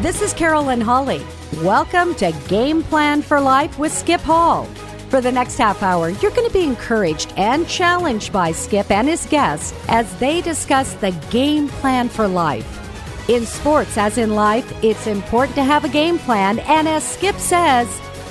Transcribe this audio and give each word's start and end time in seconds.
This 0.00 0.22
is 0.22 0.32
Carolyn 0.32 0.80
Holly. 0.80 1.22
Welcome 1.58 2.14
to 2.14 2.32
Game 2.48 2.82
Plan 2.82 3.20
for 3.20 3.38
Life 3.38 3.78
with 3.78 3.92
Skip 3.92 4.22
Hall. 4.22 4.64
For 5.10 5.20
the 5.20 5.30
next 5.30 5.58
half 5.58 5.82
hour, 5.82 6.08
you're 6.08 6.30
going 6.30 6.48
to 6.48 6.52
be 6.54 6.64
encouraged 6.64 7.34
and 7.36 7.68
challenged 7.68 8.32
by 8.32 8.50
Skip 8.52 8.90
and 8.90 9.06
his 9.06 9.26
guests 9.26 9.78
as 9.88 10.10
they 10.16 10.40
discuss 10.40 10.94
the 10.94 11.10
game 11.28 11.68
plan 11.68 12.08
for 12.08 12.26
life. 12.26 13.28
In 13.28 13.44
sports, 13.44 13.98
as 13.98 14.16
in 14.16 14.34
life, 14.34 14.72
it's 14.82 15.06
important 15.06 15.54
to 15.56 15.64
have 15.64 15.84
a 15.84 15.88
game 15.90 16.18
plan, 16.18 16.60
and 16.60 16.88
as 16.88 17.06
Skip 17.06 17.36
says, 17.36 17.86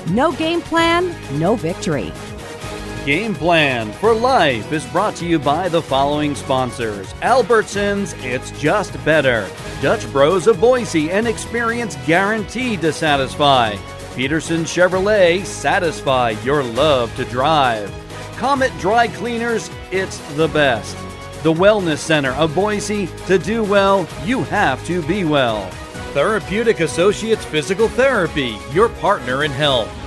no 0.08 0.32
game 0.32 0.62
plan, 0.62 1.14
no 1.38 1.54
victory. 1.54 2.12
Game 3.10 3.34
Plan 3.34 3.90
for 3.94 4.14
Life 4.14 4.70
is 4.70 4.86
brought 4.86 5.16
to 5.16 5.26
you 5.26 5.40
by 5.40 5.68
the 5.68 5.82
following 5.82 6.36
sponsors. 6.36 7.12
Albertsons, 7.14 8.14
It's 8.22 8.52
Just 8.52 9.04
Better, 9.04 9.50
Dutch 9.82 10.08
Bros 10.12 10.46
of 10.46 10.60
Boise, 10.60 11.10
an 11.10 11.26
experience 11.26 11.96
guaranteed 12.06 12.82
to 12.82 12.92
satisfy, 12.92 13.74
Peterson 14.14 14.60
Chevrolet, 14.60 15.44
satisfy 15.44 16.36
your 16.44 16.62
love 16.62 17.12
to 17.16 17.24
drive, 17.24 17.92
Comet 18.36 18.70
Dry 18.78 19.08
Cleaners, 19.08 19.72
it's 19.90 20.18
the 20.36 20.46
best, 20.46 20.96
the 21.42 21.52
Wellness 21.52 21.98
Center 21.98 22.30
of 22.34 22.54
Boise, 22.54 23.08
to 23.26 23.40
do 23.40 23.64
well, 23.64 24.06
you 24.24 24.44
have 24.44 24.86
to 24.86 25.02
be 25.02 25.24
well. 25.24 25.68
Therapeutic 26.12 26.78
Associates 26.78 27.44
Physical 27.44 27.88
Therapy, 27.88 28.56
your 28.70 28.88
partner 28.88 29.42
in 29.42 29.50
health. 29.50 29.99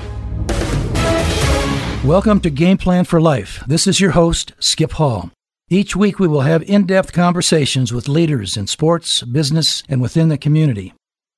Welcome 2.03 2.41
to 2.41 2.49
Game 2.49 2.77
Plan 2.77 3.05
for 3.05 3.21
Life. 3.21 3.63
This 3.65 3.87
is 3.87 4.01
your 4.01 4.11
host, 4.11 4.51
Skip 4.59 4.91
Hall. 4.91 5.31
Each 5.69 5.95
week 5.95 6.19
we 6.19 6.27
will 6.27 6.41
have 6.41 6.61
in 6.63 6.85
depth 6.85 7.13
conversations 7.13 7.93
with 7.93 8.09
leaders 8.09 8.57
in 8.57 8.67
sports, 8.67 9.21
business, 9.21 9.83
and 9.87 10.01
within 10.01 10.27
the 10.27 10.37
community. 10.37 10.93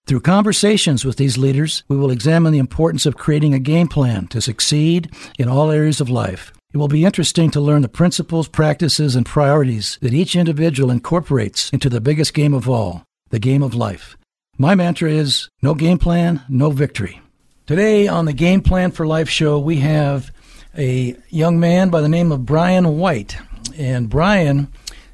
Through 0.07 0.21
conversations 0.21 1.05
with 1.05 1.17
these 1.17 1.37
leaders, 1.37 1.83
we 1.87 1.95
will 1.95 2.09
examine 2.09 2.51
the 2.51 2.57
importance 2.57 3.05
of 3.05 3.15
creating 3.15 3.53
a 3.53 3.59
game 3.59 3.87
plan 3.87 4.25
to 4.29 4.41
succeed 4.41 5.13
in 5.37 5.47
all 5.47 5.69
areas 5.69 6.01
of 6.01 6.09
life. 6.09 6.51
It 6.73 6.77
will 6.77 6.87
be 6.87 7.05
interesting 7.05 7.51
to 7.51 7.61
learn 7.61 7.83
the 7.83 7.87
principles, 7.87 8.47
practices, 8.47 9.15
and 9.15 9.23
priorities 9.23 9.99
that 10.01 10.15
each 10.15 10.35
individual 10.35 10.89
incorporates 10.89 11.69
into 11.69 11.89
the 11.89 12.01
biggest 12.01 12.33
game 12.33 12.55
of 12.55 12.67
all, 12.67 13.03
the 13.29 13.37
game 13.37 13.61
of 13.61 13.75
life. 13.75 14.17
My 14.57 14.73
mantra 14.73 15.11
is 15.11 15.47
no 15.61 15.75
game 15.75 15.99
plan, 15.99 16.41
no 16.49 16.71
victory. 16.71 17.21
Today 17.67 18.07
on 18.07 18.25
the 18.25 18.33
Game 18.33 18.61
Plan 18.61 18.91
for 18.91 19.07
Life 19.07 19.27
show, 19.27 19.57
we 19.57 19.77
have 19.77 20.31
a 20.77 21.15
young 21.29 21.59
man 21.59 21.89
by 21.89 22.01
the 22.01 22.09
name 22.09 22.31
of 22.31 22.45
Brian 22.45 22.97
Wight. 22.97 23.37
And 23.77 24.09
Brian 24.09 24.67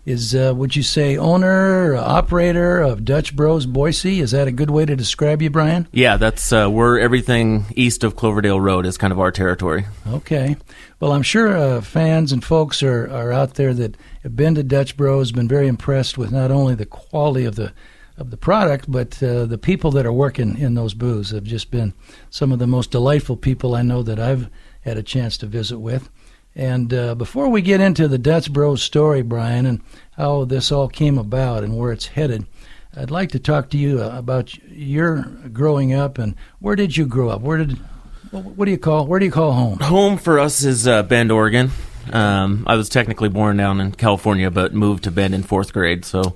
is, 0.06 0.34
uh, 0.34 0.54
would 0.56 0.76
you 0.76 0.84
say, 0.84 1.18
owner, 1.18 1.96
operator 1.96 2.82
of 2.82 3.06
Dutch 3.06 3.36
Bros 3.36 3.66
Boise? 3.66 4.20
Is 4.20 4.32
that 4.32 4.48
a 4.48 4.52
good 4.52 4.70
way 4.70 4.86
to 4.86 4.96
describe 4.96 5.42
you, 5.42 5.50
Brian? 5.50 5.88
Yeah, 5.92 6.18
that's 6.18 6.52
uh, 6.52 6.70
we're 6.70 7.00
everything 7.00 7.66
east 7.76 8.04
of 8.04 8.16
Cloverdale 8.16 8.60
Road 8.60 8.86
is 8.86 8.98
kind 8.98 9.14
of 9.14 9.20
our 9.20 9.32
territory. 9.32 9.86
Okay. 10.08 10.58
Well, 11.00 11.14
I'm 11.14 11.24
sure 11.24 11.56
uh, 11.56 11.82
fans 11.82 12.32
and 12.32 12.44
folks 12.44 12.82
are, 12.84 13.10
are 13.12 13.32
out 13.32 13.56
there 13.56 13.74
that 13.74 13.96
have 14.24 14.36
been 14.36 14.56
to 14.56 14.64
Dutch 14.64 14.98
Bros, 14.98 15.32
been 15.32 15.48
very 15.48 15.68
impressed 15.68 16.18
with 16.18 16.32
not 16.32 16.52
only 16.52 16.76
the 16.76 16.86
quality 16.86 17.46
of 17.46 17.56
the 17.56 17.74
of 18.18 18.30
the 18.30 18.38
product, 18.38 18.92
but 18.92 19.22
uh, 19.24 19.46
the 19.46 19.58
people 19.58 19.90
that 19.92 20.06
are 20.06 20.14
working 20.14 20.58
in 20.58 20.76
those 20.76 20.94
booths 20.94 21.32
have 21.32 21.44
just 21.44 21.72
been 21.72 21.94
some 22.30 22.52
of 22.52 22.60
the 22.60 22.68
most 22.68 22.92
delightful 22.92 23.36
people 23.36 23.74
I 23.74 23.82
know 23.82 24.04
that 24.04 24.20
I've 24.20 24.48
had 24.82 24.98
a 24.98 25.04
chance 25.04 25.38
to 25.38 25.46
visit 25.46 25.80
with. 25.80 26.10
And 26.56 26.94
uh, 26.94 27.16
before 27.16 27.48
we 27.50 27.62
get 27.62 27.80
into 27.80 28.08
the 28.08 28.18
Dutch 28.18 28.52
Bros 28.52 28.84
story, 28.84 29.22
Brian, 29.22 29.66
and 29.66 29.82
how 30.18 30.44
this 30.44 30.72
all 30.72 30.90
came 30.90 31.18
about 31.18 31.64
and 31.64 31.78
where 31.78 31.94
it's 31.94 32.08
headed, 32.08 32.46
I'd 32.96 33.12
like 33.12 33.32
to 33.32 33.40
talk 33.40 33.70
to 33.70 33.78
you 33.78 34.02
uh, 34.02 34.18
about 34.18 34.54
your 34.66 35.22
growing 35.54 35.94
up 35.94 36.18
and 36.18 36.36
where 36.60 36.76
did 36.76 36.98
you 36.98 37.06
grow 37.06 37.30
up? 37.30 37.42
Where 37.42 37.58
did 37.58 37.80
what 38.32 38.66
do 38.66 38.72
you 38.72 38.78
call 38.78 39.08
where 39.08 39.20
do 39.20 39.26
you 39.26 39.32
call 39.32 39.54
home? 39.54 39.80
Home 39.80 40.18
for 40.18 40.40
us 40.40 40.64
is 40.64 40.88
uh, 40.88 41.04
Bend, 41.04 41.32
Oregon. 41.32 41.72
Um, 42.12 42.66
I 42.68 42.76
was 42.76 42.90
technically 42.90 43.30
born 43.30 43.58
down 43.58 43.80
in 43.80 43.92
California, 43.92 44.52
but 44.52 44.74
moved 44.74 45.04
to 45.06 45.12
Bend 45.12 45.34
in 45.34 45.44
fourth 45.44 45.72
grade. 45.72 46.04
So 46.04 46.36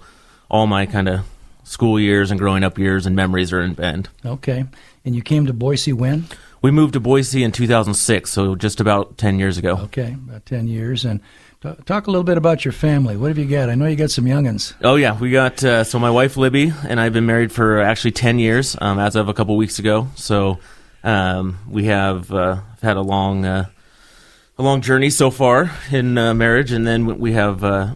all 0.49 0.67
my 0.67 0.85
kind 0.85 1.09
of 1.09 1.25
school 1.63 1.99
years 1.99 2.31
and 2.31 2.39
growing 2.39 2.63
up 2.63 2.77
years 2.77 3.05
and 3.05 3.15
memories 3.15 3.51
are 3.51 3.61
in 3.61 3.73
Bend. 3.73 4.07
Okay, 4.25 4.65
and 5.03 5.15
you 5.15 5.21
came 5.21 5.45
to 5.47 5.53
Boise 5.53 5.93
when? 5.93 6.25
We 6.65 6.71
moved 6.71 6.93
to 6.93 6.99
Boise 6.99 7.43
in 7.43 7.51
2006, 7.51 8.27
so 8.27 8.55
just 8.55 8.79
about 8.79 9.19
10 9.19 9.37
years 9.37 9.59
ago. 9.59 9.77
Okay, 9.83 10.13
about 10.13 10.47
10 10.47 10.67
years. 10.67 11.05
And 11.05 11.21
talk 11.61 12.07
a 12.07 12.09
little 12.09 12.23
bit 12.23 12.39
about 12.39 12.65
your 12.65 12.71
family. 12.71 13.15
What 13.15 13.27
have 13.27 13.37
you 13.37 13.45
got? 13.45 13.69
I 13.69 13.75
know 13.75 13.85
you 13.85 13.95
got 13.95 14.09
some 14.09 14.25
youngins. 14.25 14.73
Oh, 14.81 14.95
yeah. 14.95 15.15
We 15.15 15.29
got, 15.29 15.63
uh, 15.63 15.83
so 15.83 15.99
my 15.99 16.09
wife 16.09 16.37
Libby 16.37 16.73
and 16.87 16.99
I've 16.99 17.13
been 17.13 17.27
married 17.27 17.51
for 17.51 17.79
actually 17.81 18.13
10 18.13 18.39
years 18.39 18.75
um, 18.81 18.97
as 18.97 19.15
of 19.15 19.29
a 19.29 19.33
couple 19.35 19.55
weeks 19.55 19.77
ago. 19.77 20.07
So 20.15 20.57
um, 21.03 21.59
we 21.69 21.83
have 21.83 22.31
uh, 22.31 22.61
had 22.81 22.97
a 22.97 23.01
long, 23.01 23.45
uh, 23.45 23.65
a 24.57 24.63
long 24.63 24.81
journey 24.81 25.11
so 25.11 25.29
far 25.29 25.69
in 25.91 26.17
uh, 26.17 26.33
marriage. 26.33 26.71
And 26.71 26.87
then 26.87 27.19
we 27.19 27.33
have 27.33 27.63
uh, 27.63 27.93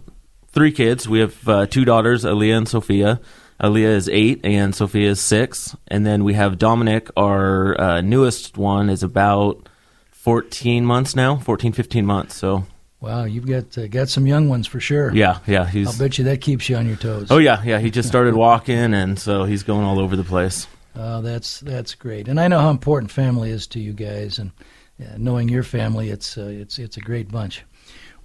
three 0.52 0.70
kids. 0.70 1.08
We 1.08 1.18
have 1.18 1.48
uh, 1.48 1.66
two 1.66 1.84
daughters, 1.84 2.22
Aaliyah 2.22 2.58
and 2.58 2.68
Sophia. 2.68 3.20
Aaliyah 3.60 3.96
is 3.96 4.08
eight 4.08 4.40
and 4.44 4.74
Sophia 4.74 5.10
is 5.10 5.20
six. 5.20 5.76
And 5.88 6.06
then 6.06 6.24
we 6.24 6.34
have 6.34 6.58
Dominic, 6.58 7.10
our 7.16 7.80
uh, 7.80 8.00
newest 8.00 8.56
one, 8.56 8.88
is 8.88 9.02
about 9.02 9.68
14 10.10 10.84
months 10.84 11.14
now, 11.14 11.36
14, 11.36 11.72
15 11.72 12.06
months. 12.06 12.36
So. 12.36 12.66
Wow, 13.00 13.24
you've 13.24 13.46
got 13.46 13.78
uh, 13.78 13.86
got 13.86 14.10
some 14.10 14.26
young 14.26 14.50
ones 14.50 14.66
for 14.66 14.78
sure. 14.78 15.10
Yeah, 15.14 15.38
yeah. 15.46 15.66
He's, 15.66 15.86
I'll 15.86 15.98
bet 15.98 16.18
you 16.18 16.24
that 16.24 16.42
keeps 16.42 16.68
you 16.68 16.76
on 16.76 16.86
your 16.86 16.96
toes. 16.96 17.28
Oh 17.30 17.38
yeah, 17.38 17.62
yeah. 17.64 17.78
He 17.78 17.90
just 17.90 18.08
started 18.10 18.34
walking, 18.34 18.92
and 18.92 19.18
so 19.18 19.44
he's 19.44 19.62
going 19.62 19.86
all 19.86 19.98
over 19.98 20.16
the 20.16 20.24
place. 20.24 20.66
Oh, 20.94 21.22
that's 21.22 21.60
that's 21.60 21.94
great. 21.94 22.28
And 22.28 22.38
I 22.38 22.48
know 22.48 22.60
how 22.60 22.68
important 22.68 23.10
family 23.10 23.52
is 23.52 23.66
to 23.68 23.80
you 23.80 23.94
guys, 23.94 24.38
and 24.38 24.50
uh, 25.00 25.16
knowing 25.16 25.48
your 25.48 25.62
family, 25.62 26.10
it's 26.10 26.36
uh, 26.36 26.42
it's 26.42 26.78
it's 26.78 26.98
a 26.98 27.00
great 27.00 27.30
bunch. 27.30 27.64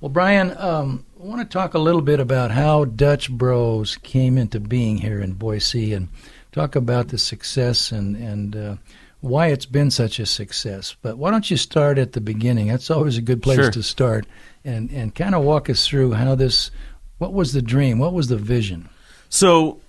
Well, 0.05 0.11
Brian, 0.11 0.55
um, 0.59 1.03
I 1.19 1.25
want 1.25 1.41
to 1.41 1.51
talk 1.51 1.73
a 1.73 1.79
little 1.79 2.03
bit 2.03 2.19
about 2.19 2.51
how 2.51 2.85
Dutch 2.85 3.31
Bros 3.31 3.97
came 4.03 4.37
into 4.37 4.59
being 4.59 4.99
here 4.99 5.19
in 5.19 5.33
Boise 5.33 5.95
and 5.95 6.09
talk 6.51 6.75
about 6.75 7.07
the 7.07 7.17
success 7.17 7.91
and, 7.91 8.15
and 8.15 8.55
uh, 8.55 8.75
why 9.21 9.47
it's 9.47 9.65
been 9.65 9.89
such 9.89 10.19
a 10.19 10.27
success. 10.27 10.95
But 11.01 11.17
why 11.17 11.31
don't 11.31 11.49
you 11.49 11.57
start 11.57 11.97
at 11.97 12.11
the 12.11 12.21
beginning? 12.21 12.67
That's 12.67 12.91
always 12.91 13.17
a 13.17 13.21
good 13.23 13.41
place 13.41 13.57
sure. 13.57 13.71
to 13.71 13.81
start 13.81 14.27
and, 14.63 14.91
and 14.91 15.15
kind 15.15 15.33
of 15.33 15.43
walk 15.43 15.71
us 15.71 15.87
through 15.87 16.11
how 16.11 16.35
this, 16.35 16.69
what 17.17 17.33
was 17.33 17.53
the 17.53 17.63
dream? 17.63 17.97
What 17.97 18.13
was 18.13 18.27
the 18.27 18.37
vision? 18.37 18.87
So, 19.29 19.81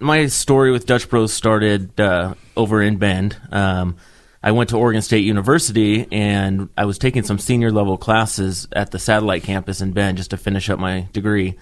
my 0.00 0.26
story 0.26 0.72
with 0.72 0.84
Dutch 0.84 1.08
Bros 1.08 1.32
started 1.32 2.00
uh, 2.00 2.34
over 2.56 2.82
in 2.82 2.96
Bend. 2.96 3.36
Um, 3.52 3.98
I 4.42 4.52
went 4.52 4.70
to 4.70 4.76
Oregon 4.76 5.02
State 5.02 5.24
University 5.24 6.06
and 6.12 6.68
I 6.76 6.84
was 6.84 6.98
taking 6.98 7.24
some 7.24 7.38
senior 7.38 7.72
level 7.72 7.98
classes 7.98 8.68
at 8.72 8.90
the 8.90 8.98
satellite 8.98 9.42
campus 9.42 9.80
in 9.80 9.92
Bend 9.92 10.16
just 10.18 10.30
to 10.30 10.36
finish 10.36 10.70
up 10.70 10.78
my 10.78 11.08
degree. 11.12 11.58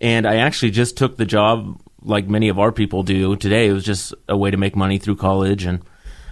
And 0.00 0.26
I 0.26 0.36
actually 0.36 0.70
just 0.70 0.96
took 0.96 1.16
the 1.16 1.26
job 1.26 1.80
like 2.02 2.28
many 2.28 2.48
of 2.48 2.58
our 2.58 2.72
people 2.72 3.02
do 3.02 3.36
today. 3.36 3.68
It 3.68 3.72
was 3.72 3.84
just 3.84 4.14
a 4.28 4.36
way 4.36 4.50
to 4.50 4.56
make 4.56 4.76
money 4.76 4.98
through 4.98 5.16
college 5.16 5.64
and 5.64 5.82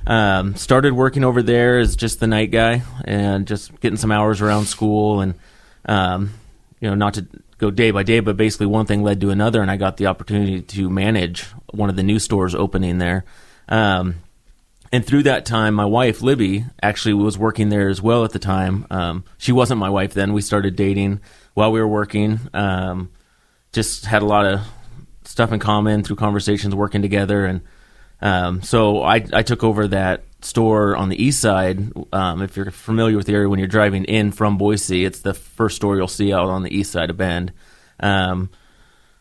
um, 0.06 0.54
started 0.54 0.94
working 0.94 1.24
over 1.24 1.42
there 1.42 1.78
as 1.78 1.96
just 1.96 2.20
the 2.20 2.26
night 2.26 2.50
guy 2.50 2.82
and 3.04 3.46
just 3.46 3.78
getting 3.80 3.98
some 3.98 4.12
hours 4.12 4.40
around 4.40 4.66
school 4.66 5.20
and 5.20 5.34
um, 5.84 6.30
you 6.80 6.88
know 6.88 6.94
not 6.94 7.14
to 7.14 7.26
go 7.58 7.70
day 7.70 7.90
by 7.90 8.04
day, 8.04 8.20
but 8.20 8.36
basically 8.36 8.66
one 8.66 8.86
thing 8.86 9.02
led 9.02 9.20
to 9.20 9.30
another, 9.30 9.60
and 9.60 9.70
I 9.70 9.76
got 9.76 9.96
the 9.96 10.06
opportunity 10.06 10.62
to 10.62 10.88
manage 10.88 11.42
one 11.72 11.90
of 11.90 11.96
the 11.96 12.02
new 12.02 12.18
stores 12.18 12.54
opening 12.54 12.98
there. 12.98 13.24
Um, 13.68 14.16
and 14.92 15.04
through 15.04 15.24
that 15.24 15.44
time, 15.44 15.74
my 15.74 15.84
wife 15.84 16.22
Libby 16.22 16.64
actually 16.82 17.14
was 17.14 17.36
working 17.38 17.68
there 17.68 17.88
as 17.88 18.00
well 18.00 18.24
at 18.24 18.32
the 18.32 18.38
time. 18.38 18.86
Um, 18.90 19.24
she 19.36 19.52
wasn't 19.52 19.80
my 19.80 19.90
wife 19.90 20.14
then. 20.14 20.32
We 20.32 20.40
started 20.40 20.76
dating 20.76 21.20
while 21.54 21.72
we 21.72 21.80
were 21.80 21.88
working. 21.88 22.40
Um, 22.54 23.10
just 23.72 24.06
had 24.06 24.22
a 24.22 24.26
lot 24.26 24.46
of 24.46 24.60
stuff 25.24 25.52
in 25.52 25.60
common 25.60 26.02
through 26.02 26.16
conversations, 26.16 26.74
working 26.74 27.02
together, 27.02 27.44
and 27.44 27.60
um, 28.20 28.62
so 28.62 29.02
I, 29.02 29.24
I 29.32 29.42
took 29.42 29.62
over 29.62 29.88
that 29.88 30.24
store 30.42 30.96
on 30.96 31.08
the 31.08 31.22
east 31.22 31.40
side. 31.40 31.92
Um, 32.12 32.42
if 32.42 32.56
you're 32.56 32.70
familiar 32.70 33.16
with 33.16 33.26
the 33.26 33.34
area, 33.34 33.48
when 33.48 33.58
you're 33.58 33.68
driving 33.68 34.04
in 34.04 34.32
from 34.32 34.58
Boise, 34.58 35.04
it's 35.04 35.20
the 35.20 35.34
first 35.34 35.76
store 35.76 35.96
you'll 35.96 36.08
see 36.08 36.32
out 36.32 36.48
on 36.48 36.62
the 36.62 36.76
east 36.76 36.92
side 36.92 37.10
of 37.10 37.16
Bend. 37.16 37.52
Um, 38.00 38.50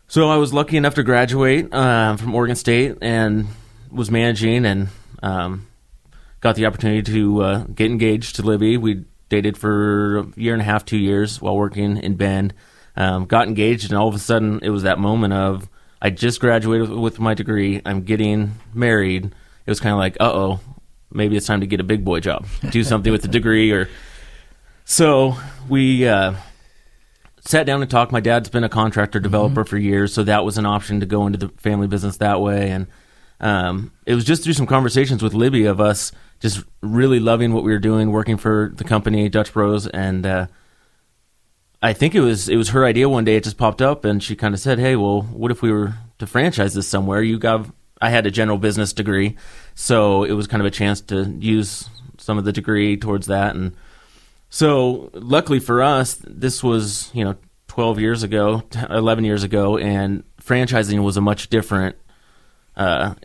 so 0.07 0.29
I 0.29 0.37
was 0.37 0.53
lucky 0.53 0.77
enough 0.77 0.95
to 0.95 1.03
graduate 1.03 1.73
uh, 1.73 2.15
from 2.17 2.33
Oregon 2.33 2.55
State 2.55 2.97
and 3.01 3.47
was 3.91 4.09
managing 4.09 4.65
and 4.65 4.87
um, 5.23 5.67
got 6.41 6.55
the 6.55 6.65
opportunity 6.65 7.01
to 7.03 7.41
uh, 7.41 7.63
get 7.63 7.91
engaged 7.91 8.35
to 8.37 8.41
Libby. 8.43 8.77
We 8.77 9.05
dated 9.29 9.57
for 9.57 10.19
a 10.19 10.27
year 10.35 10.53
and 10.53 10.61
a 10.61 10.65
half, 10.65 10.85
two 10.85 10.97
years 10.97 11.41
while 11.41 11.55
working 11.57 11.97
in 11.97 12.15
Bend. 12.15 12.53
Um, 12.95 13.25
got 13.25 13.47
engaged, 13.47 13.91
and 13.91 13.97
all 13.97 14.07
of 14.07 14.15
a 14.15 14.19
sudden, 14.19 14.59
it 14.63 14.69
was 14.69 14.83
that 14.83 14.97
moment 14.97 15.33
of 15.33 15.69
I 16.01 16.09
just 16.09 16.39
graduated 16.39 16.89
with 16.89 17.19
my 17.19 17.33
degree. 17.33 17.81
I'm 17.85 18.01
getting 18.03 18.53
married. 18.73 19.25
It 19.25 19.69
was 19.69 19.79
kind 19.79 19.93
of 19.93 19.99
like, 19.99 20.17
uh 20.19 20.31
oh, 20.33 20.59
maybe 21.11 21.37
it's 21.37 21.45
time 21.45 21.61
to 21.61 21.67
get 21.67 21.79
a 21.79 21.83
big 21.83 22.03
boy 22.03 22.21
job, 22.21 22.47
do 22.71 22.83
something 22.83 23.11
with 23.11 23.21
the 23.21 23.27
degree, 23.27 23.71
or 23.71 23.89
so 24.85 25.35
we. 25.69 26.07
Uh, 26.07 26.33
sat 27.47 27.65
down 27.65 27.81
and 27.81 27.89
talked. 27.89 28.11
My 28.11 28.19
dad's 28.19 28.49
been 28.49 28.63
a 28.63 28.69
contractor 28.69 29.19
developer 29.19 29.61
mm-hmm. 29.61 29.69
for 29.69 29.77
years, 29.77 30.13
so 30.13 30.23
that 30.23 30.43
was 30.43 30.57
an 30.57 30.65
option 30.65 30.99
to 30.99 31.05
go 31.05 31.25
into 31.25 31.39
the 31.39 31.49
family 31.57 31.87
business 31.87 32.17
that 32.17 32.41
way. 32.41 32.69
And 32.69 32.87
um, 33.39 33.91
it 34.05 34.15
was 34.15 34.25
just 34.25 34.43
through 34.43 34.53
some 34.53 34.67
conversations 34.67 35.21
with 35.21 35.33
Libby 35.33 35.65
of 35.65 35.79
us 35.79 36.11
just 36.39 36.63
really 36.81 37.19
loving 37.19 37.53
what 37.53 37.63
we 37.63 37.71
were 37.71 37.79
doing, 37.79 38.11
working 38.11 38.37
for 38.37 38.71
the 38.75 38.83
company 38.83 39.29
Dutch 39.29 39.53
Bros, 39.53 39.87
and 39.87 40.25
uh, 40.25 40.47
I 41.81 41.93
think 41.93 42.15
it 42.15 42.21
was 42.21 42.49
it 42.49 42.57
was 42.57 42.69
her 42.69 42.85
idea. 42.85 43.09
One 43.09 43.25
day 43.25 43.35
it 43.35 43.43
just 43.43 43.57
popped 43.57 43.81
up, 43.81 44.05
and 44.05 44.21
she 44.21 44.35
kind 44.35 44.53
of 44.53 44.59
said, 44.59 44.79
"Hey, 44.79 44.95
well, 44.95 45.21
what 45.21 45.51
if 45.51 45.61
we 45.61 45.71
were 45.71 45.93
to 46.19 46.27
franchise 46.27 46.73
this 46.73 46.87
somewhere?" 46.87 47.21
You 47.21 47.37
got 47.37 47.67
I 48.01 48.09
had 48.09 48.25
a 48.25 48.31
general 48.31 48.57
business 48.57 48.93
degree, 48.93 49.35
so 49.75 50.23
it 50.23 50.33
was 50.33 50.47
kind 50.47 50.61
of 50.61 50.67
a 50.67 50.71
chance 50.71 51.01
to 51.01 51.25
use 51.39 51.89
some 52.17 52.37
of 52.37 52.45
the 52.45 52.53
degree 52.53 52.97
towards 52.97 53.27
that, 53.27 53.55
and 53.55 53.75
so 54.49 55.09
luckily 55.13 55.59
for 55.59 55.81
us, 55.81 56.21
this 56.25 56.63
was 56.63 57.11
you 57.13 57.23
know 57.23 57.35
12 57.67 57.99
years 57.99 58.23
ago, 58.23 58.63
11 58.89 59.25
years 59.25 59.43
ago, 59.43 59.77
and 59.77 60.23
franchising 60.41 61.03
was 61.03 61.17
a 61.17 61.21
much 61.21 61.49
different 61.49 61.95
uh, 62.75 63.15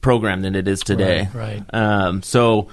program 0.00 0.42
than 0.42 0.54
it 0.54 0.68
is 0.68 0.80
today. 0.80 1.28
Right. 1.34 1.62
right. 1.62 1.74
Um, 1.74 2.22
so 2.22 2.68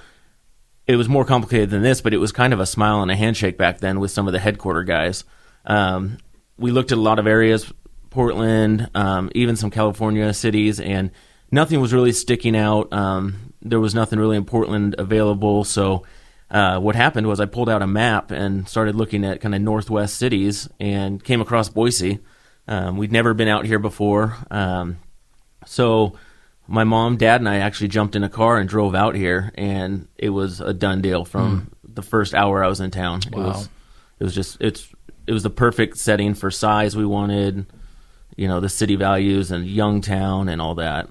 it 0.88 0.96
was 0.96 1.10
more 1.10 1.26
complicated 1.26 1.70
than 1.70 1.82
this, 1.82 2.02
but 2.02 2.14
it 2.14 2.18
was 2.18 2.32
kind 2.32 2.54
of 2.54 2.60
a 2.60 2.66
smile 2.66 3.02
and 3.02 3.12
a 3.12 3.16
handshake 3.16 3.58
back 3.58 3.80
then 3.80 4.00
with 4.00 4.12
some 4.12 4.28
of 4.28 4.34
the 4.34 4.40
headquarter 4.40 4.84
guys. 4.84 5.26
Um, 5.66 6.18
we 6.58 6.72
looked 6.72 6.92
at 6.92 6.98
a 6.98 7.02
lot 7.02 7.20
of 7.20 7.28
areas, 7.28 7.72
Portland, 8.10 8.90
um, 8.96 9.30
even 9.36 9.56
some 9.58 9.70
California 9.70 10.34
cities, 10.34 10.80
and 10.80 11.12
nothing 11.52 11.82
was 11.82 11.94
really 11.94 12.14
sticking 12.14 12.56
out. 12.56 12.92
Um, 12.94 13.54
there 13.62 13.80
was 13.80 13.94
nothing 13.94 14.18
really 14.18 14.38
in 14.38 14.46
Portland 14.46 14.96
available. 14.98 15.66
So 15.66 16.04
uh, 16.50 16.80
what 16.80 16.96
happened 16.96 17.28
was 17.28 17.42
I 17.42 17.46
pulled 17.46 17.70
out 17.70 17.82
a 17.82 17.88
map 17.88 18.32
and 18.32 18.68
started 18.68 18.96
looking 18.96 19.26
at 19.26 19.42
kind 19.42 19.54
of 19.54 19.62
northwest 19.62 20.18
cities 20.18 20.70
and 20.80 21.22
came 21.22 21.42
across 21.42 21.68
Boise. 21.68 22.20
Um, 22.68 22.98
we'd 22.98 23.12
never 23.12 23.34
been 23.34 23.50
out 23.50 23.66
here 23.66 23.80
before. 23.80 24.38
Um, 24.50 24.98
so 25.66 26.14
my 26.68 26.84
mom, 26.84 27.18
dad, 27.18 27.42
and 27.42 27.50
I 27.50 27.58
actually 27.58 27.88
jumped 27.88 28.16
in 28.16 28.24
a 28.24 28.30
car 28.30 28.58
and 28.58 28.68
drove 28.68 28.94
out 28.94 29.16
here, 29.16 29.52
and 29.56 30.08
it 30.18 30.30
was 30.30 30.62
a 30.62 30.74
done 30.74 31.02
deal 31.02 31.26
from 31.26 31.62
mm. 31.62 31.96
the 31.96 32.02
first 32.02 32.34
hour 32.34 32.64
I 32.64 32.68
was 32.68 32.80
in 32.80 32.92
town. 32.92 33.22
Wow. 33.32 33.40
It 33.40 33.46
was, 33.46 33.70
it 34.20 34.24
was 34.24 34.36
just 34.36 34.58
it's 34.62 34.90
it 35.28 35.34
was 35.34 35.44
the 35.44 35.50
perfect 35.50 35.98
setting 35.98 36.34
for 36.34 36.50
size 36.52 36.96
we 36.96 37.06
wanted, 37.06 37.66
you 38.36 38.48
know, 38.48 38.60
the 38.60 38.70
city 38.70 38.96
values 38.96 39.52
and 39.52 39.68
young 39.68 40.02
town 40.02 40.50
and 40.50 40.62
all 40.62 40.76
that. 40.76 41.08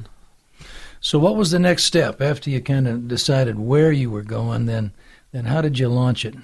So, 1.00 1.18
what 1.18 1.36
was 1.36 1.50
the 1.50 1.58
next 1.58 1.84
step 1.84 2.20
after 2.20 2.50
you 2.50 2.60
kind 2.60 2.88
of 2.88 3.08
decided 3.08 3.58
where 3.58 3.92
you 3.92 4.10
were 4.10 4.22
going? 4.22 4.66
Then, 4.66 4.92
then 5.32 5.44
how 5.44 5.60
did 5.60 5.78
you 5.78 5.88
launch 5.88 6.24
it? 6.24 6.34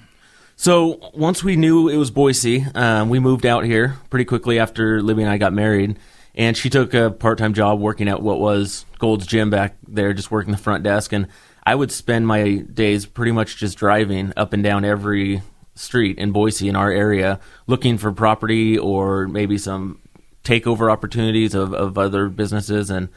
So 0.56 1.10
once 1.14 1.42
we 1.42 1.56
knew 1.56 1.88
it 1.88 1.96
was 1.96 2.12
Boise, 2.12 2.64
um, 2.74 3.08
we 3.08 3.18
moved 3.18 3.46
out 3.46 3.64
here 3.64 3.96
pretty 4.10 4.24
quickly 4.24 4.60
after 4.60 5.02
Libby 5.02 5.22
and 5.22 5.30
I 5.30 5.36
got 5.36 5.52
married 5.52 5.98
and 6.34 6.56
she 6.56 6.70
took 6.70 6.94
a 6.94 7.10
part-time 7.10 7.54
job 7.54 7.80
working 7.80 8.08
at 8.08 8.22
what 8.22 8.40
was 8.40 8.86
Gold's 8.98 9.26
Gym 9.26 9.50
back 9.50 9.76
there, 9.86 10.12
just 10.12 10.30
working 10.30 10.52
the 10.52 10.58
front 10.58 10.82
desk. 10.82 11.12
And 11.12 11.28
I 11.64 11.74
would 11.74 11.92
spend 11.92 12.26
my 12.26 12.56
days 12.58 13.06
pretty 13.06 13.32
much 13.32 13.56
just 13.56 13.78
driving 13.78 14.32
up 14.36 14.52
and 14.52 14.62
down 14.62 14.84
every 14.84 15.42
street 15.74 16.18
in 16.18 16.32
Boise 16.32 16.68
in 16.68 16.76
our 16.76 16.90
area, 16.90 17.38
looking 17.66 17.98
for 17.98 18.12
property 18.12 18.78
or 18.78 19.28
maybe 19.28 19.58
some 19.58 20.00
takeover 20.44 20.90
opportunities 20.90 21.54
of, 21.54 21.72
of 21.72 21.96
other 21.96 22.28
businesses. 22.28 22.90
And 22.90 23.08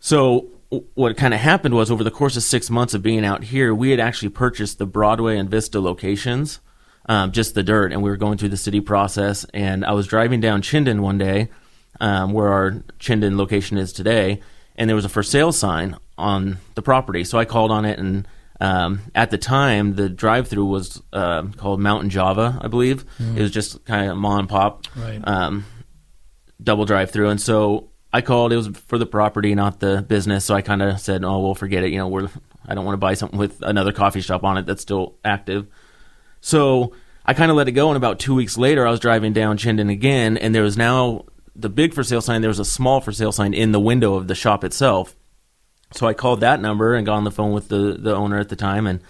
so 0.00 0.48
what 0.94 1.16
kind 1.16 1.34
of 1.34 1.40
happened 1.40 1.74
was 1.74 1.90
over 1.90 2.02
the 2.02 2.10
course 2.10 2.36
of 2.36 2.42
six 2.42 2.70
months 2.70 2.94
of 2.94 3.02
being 3.02 3.24
out 3.24 3.44
here, 3.44 3.74
we 3.74 3.90
had 3.90 4.00
actually 4.00 4.30
purchased 4.30 4.78
the 4.78 4.86
Broadway 4.86 5.36
and 5.36 5.50
Vista 5.50 5.80
locations, 5.80 6.60
um, 7.06 7.30
just 7.30 7.54
the 7.54 7.62
dirt, 7.62 7.92
and 7.92 8.02
we 8.02 8.10
were 8.10 8.16
going 8.16 8.38
through 8.38 8.48
the 8.48 8.56
city 8.56 8.80
process. 8.80 9.44
And 9.52 9.84
I 9.84 9.92
was 9.92 10.06
driving 10.06 10.40
down 10.40 10.62
Chinden 10.62 11.00
one 11.00 11.18
day 11.18 11.48
um, 12.02 12.32
where 12.32 12.48
our 12.48 12.72
Chinden 12.98 13.36
location 13.36 13.78
is 13.78 13.92
today, 13.92 14.40
and 14.76 14.90
there 14.90 14.96
was 14.96 15.04
a 15.04 15.08
for 15.08 15.22
sale 15.22 15.52
sign 15.52 15.96
on 16.18 16.58
the 16.74 16.82
property. 16.82 17.24
So 17.24 17.38
I 17.38 17.44
called 17.44 17.70
on 17.70 17.84
it, 17.84 17.98
and 17.98 18.26
um, 18.60 19.00
at 19.14 19.30
the 19.30 19.38
time, 19.38 19.94
the 19.94 20.08
drive 20.08 20.48
through 20.48 20.66
was 20.66 21.00
uh, 21.12 21.44
called 21.56 21.80
Mountain 21.80 22.10
Java, 22.10 22.58
I 22.60 22.66
believe. 22.66 23.06
Mm. 23.18 23.36
It 23.36 23.42
was 23.42 23.52
just 23.52 23.84
kind 23.84 24.10
of 24.10 24.16
mom 24.18 24.40
and 24.40 24.48
pop 24.48 24.86
right. 24.96 25.20
um, 25.22 25.64
double 26.62 26.84
drive 26.84 27.12
through, 27.12 27.30
and 27.30 27.40
so 27.40 27.90
I 28.12 28.20
called. 28.20 28.52
It 28.52 28.56
was 28.56 28.68
for 28.88 28.98
the 28.98 29.06
property, 29.06 29.54
not 29.54 29.78
the 29.78 30.02
business. 30.02 30.44
So 30.44 30.56
I 30.56 30.60
kind 30.60 30.82
of 30.82 31.00
said, 31.00 31.24
"Oh, 31.24 31.38
we'll 31.40 31.54
forget 31.54 31.84
it. 31.84 31.92
You 31.92 31.98
know, 31.98 32.08
we're 32.08 32.28
I 32.66 32.74
don't 32.74 32.84
want 32.84 32.94
to 32.94 32.98
buy 33.00 33.14
something 33.14 33.38
with 33.38 33.62
another 33.62 33.92
coffee 33.92 34.20
shop 34.20 34.42
on 34.42 34.58
it 34.58 34.66
that's 34.66 34.82
still 34.82 35.14
active." 35.24 35.68
So 36.40 36.94
I 37.24 37.34
kind 37.34 37.52
of 37.52 37.56
let 37.56 37.68
it 37.68 37.72
go, 37.72 37.90
and 37.90 37.96
about 37.96 38.18
two 38.18 38.34
weeks 38.34 38.58
later, 38.58 38.86
I 38.88 38.90
was 38.90 38.98
driving 38.98 39.32
down 39.32 39.56
Chinden 39.56 39.88
again, 39.88 40.36
and 40.36 40.52
there 40.52 40.64
was 40.64 40.76
now 40.76 41.26
the 41.54 41.68
big 41.68 41.94
for 41.94 42.02
sale 42.02 42.20
sign, 42.20 42.40
there 42.40 42.48
was 42.48 42.58
a 42.58 42.64
small 42.64 43.00
for 43.00 43.12
sale 43.12 43.32
sign 43.32 43.54
in 43.54 43.72
the 43.72 43.80
window 43.80 44.14
of 44.14 44.28
the 44.28 44.34
shop 44.34 44.64
itself. 44.64 45.14
So 45.92 46.06
I 46.06 46.14
called 46.14 46.40
that 46.40 46.60
number 46.60 46.94
and 46.94 47.04
got 47.04 47.16
on 47.16 47.24
the 47.24 47.30
phone 47.30 47.52
with 47.52 47.68
the, 47.68 47.96
the 47.98 48.14
owner 48.14 48.38
at 48.38 48.48
the 48.48 48.56
time 48.56 48.86
and 48.86 49.00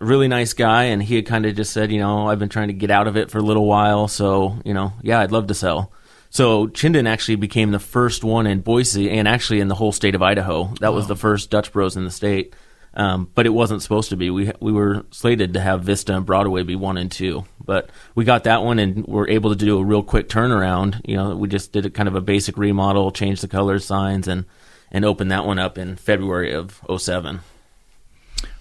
a 0.00 0.04
really 0.04 0.28
nice 0.28 0.52
guy 0.52 0.84
and 0.84 1.02
he 1.02 1.16
had 1.16 1.26
kind 1.26 1.44
of 1.46 1.56
just 1.56 1.72
said, 1.72 1.90
you 1.90 1.98
know, 1.98 2.28
I've 2.28 2.38
been 2.38 2.48
trying 2.48 2.68
to 2.68 2.74
get 2.74 2.90
out 2.90 3.08
of 3.08 3.16
it 3.16 3.30
for 3.30 3.38
a 3.38 3.42
little 3.42 3.66
while, 3.66 4.08
so, 4.08 4.58
you 4.64 4.72
know, 4.72 4.92
yeah, 5.02 5.20
I'd 5.20 5.32
love 5.32 5.48
to 5.48 5.54
sell. 5.54 5.92
So 6.30 6.68
Chinden 6.68 7.08
actually 7.08 7.36
became 7.36 7.72
the 7.72 7.78
first 7.78 8.24
one 8.24 8.46
in 8.46 8.60
Boise 8.60 9.10
and 9.10 9.28
actually 9.28 9.60
in 9.60 9.68
the 9.68 9.74
whole 9.74 9.92
state 9.92 10.14
of 10.14 10.22
Idaho. 10.22 10.72
That 10.80 10.90
wow. 10.90 10.96
was 10.96 11.06
the 11.06 11.16
first 11.16 11.50
Dutch 11.50 11.72
Bros 11.72 11.96
in 11.96 12.04
the 12.04 12.10
state. 12.10 12.54
Um, 12.94 13.30
but 13.34 13.46
it 13.46 13.50
wasn't 13.50 13.82
supposed 13.82 14.10
to 14.10 14.16
be. 14.16 14.30
We 14.30 14.52
we 14.60 14.70
were 14.70 15.06
slated 15.10 15.54
to 15.54 15.60
have 15.60 15.82
Vista 15.82 16.14
and 16.14 16.26
Broadway 16.26 16.62
be 16.62 16.76
one 16.76 16.98
and 16.98 17.10
two, 17.10 17.46
but 17.64 17.88
we 18.14 18.24
got 18.24 18.44
that 18.44 18.62
one 18.62 18.78
and 18.78 19.06
were 19.06 19.28
able 19.28 19.50
to 19.50 19.56
do 19.56 19.78
a 19.78 19.84
real 19.84 20.02
quick 20.02 20.28
turnaround. 20.28 21.00
You 21.04 21.16
know, 21.16 21.34
we 21.34 21.48
just 21.48 21.72
did 21.72 21.86
a 21.86 21.90
kind 21.90 22.08
of 22.08 22.14
a 22.14 22.20
basic 22.20 22.58
remodel, 22.58 23.10
changed 23.10 23.42
the 23.42 23.48
colors, 23.48 23.86
signs, 23.86 24.28
and 24.28 24.44
and 24.90 25.06
opened 25.06 25.30
that 25.30 25.46
one 25.46 25.58
up 25.58 25.78
in 25.78 25.96
February 25.96 26.52
of 26.52 26.82
07. 26.94 27.40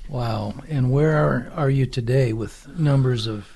Wow! 0.07 0.53
And 0.69 0.91
where 0.91 1.11
are 1.17 1.51
are 1.55 1.69
you 1.69 1.85
today 1.85 2.31
with 2.31 2.67
numbers 2.77 3.27
of? 3.27 3.47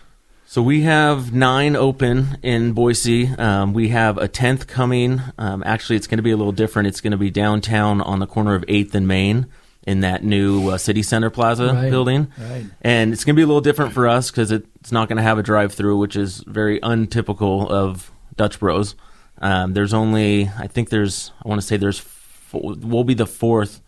So 0.48 0.62
we 0.62 0.82
have 0.82 1.34
nine 1.34 1.76
open 1.76 2.38
in 2.44 2.74
Boise. 2.74 3.30
Um, 3.30 3.74
we 3.74 3.90
have 3.90 4.18
a 4.18 4.28
tenth 4.28 4.68
coming. 4.68 5.22
Um, 5.38 5.64
actually, 5.66 5.96
it's 5.96 6.08
going 6.08 6.20
to 6.20 6.24
be 6.24 6.32
a 6.32 6.38
little 6.38 6.52
different. 6.52 6.88
It's 6.88 7.02
going 7.02 7.12
to 7.12 7.18
be 7.18 7.32
downtown 7.32 8.00
on 8.02 8.20
the 8.20 8.28
corner 8.28 8.56
of 8.56 8.64
Eighth 8.68 8.94
and 8.94 9.08
Main 9.08 9.48
in 9.86 10.02
that 10.02 10.24
new 10.24 10.70
uh, 10.70 10.78
City 10.78 11.04
Center 11.04 11.30
Plaza 11.30 11.74
right, 11.74 11.90
building. 11.90 12.32
Right. 12.38 12.66
And 12.82 13.14
it's 13.14 13.24
going 13.24 13.36
to 13.36 13.40
be 13.40 13.44
a 13.44 13.48
little 13.48 13.62
different 13.62 13.94
for 13.94 14.08
us 14.08 14.32
because 14.32 14.52
it's 14.52 14.92
not 14.92 15.08
going 15.08 15.18
to 15.18 15.24
have 15.24 15.38
a 15.38 15.44
drive 15.44 15.74
through, 15.74 15.98
which 15.98 16.16
is 16.16 16.44
very 16.48 16.80
untypical 16.82 17.70
of 17.70 18.12
Dutch 18.36 18.60
Bros. 18.60 18.96
Um, 19.40 19.74
there's 19.74 19.94
only, 19.94 20.50
I 20.58 20.68
think 20.68 20.90
there's, 20.90 21.32
I 21.44 21.48
want 21.48 21.62
to 21.62 21.68
say 21.68 21.78
there's, 21.78 22.00
four, 22.00 22.76
we'll 22.80 23.04
be 23.04 23.14
the 23.14 23.28
fourth 23.28 23.82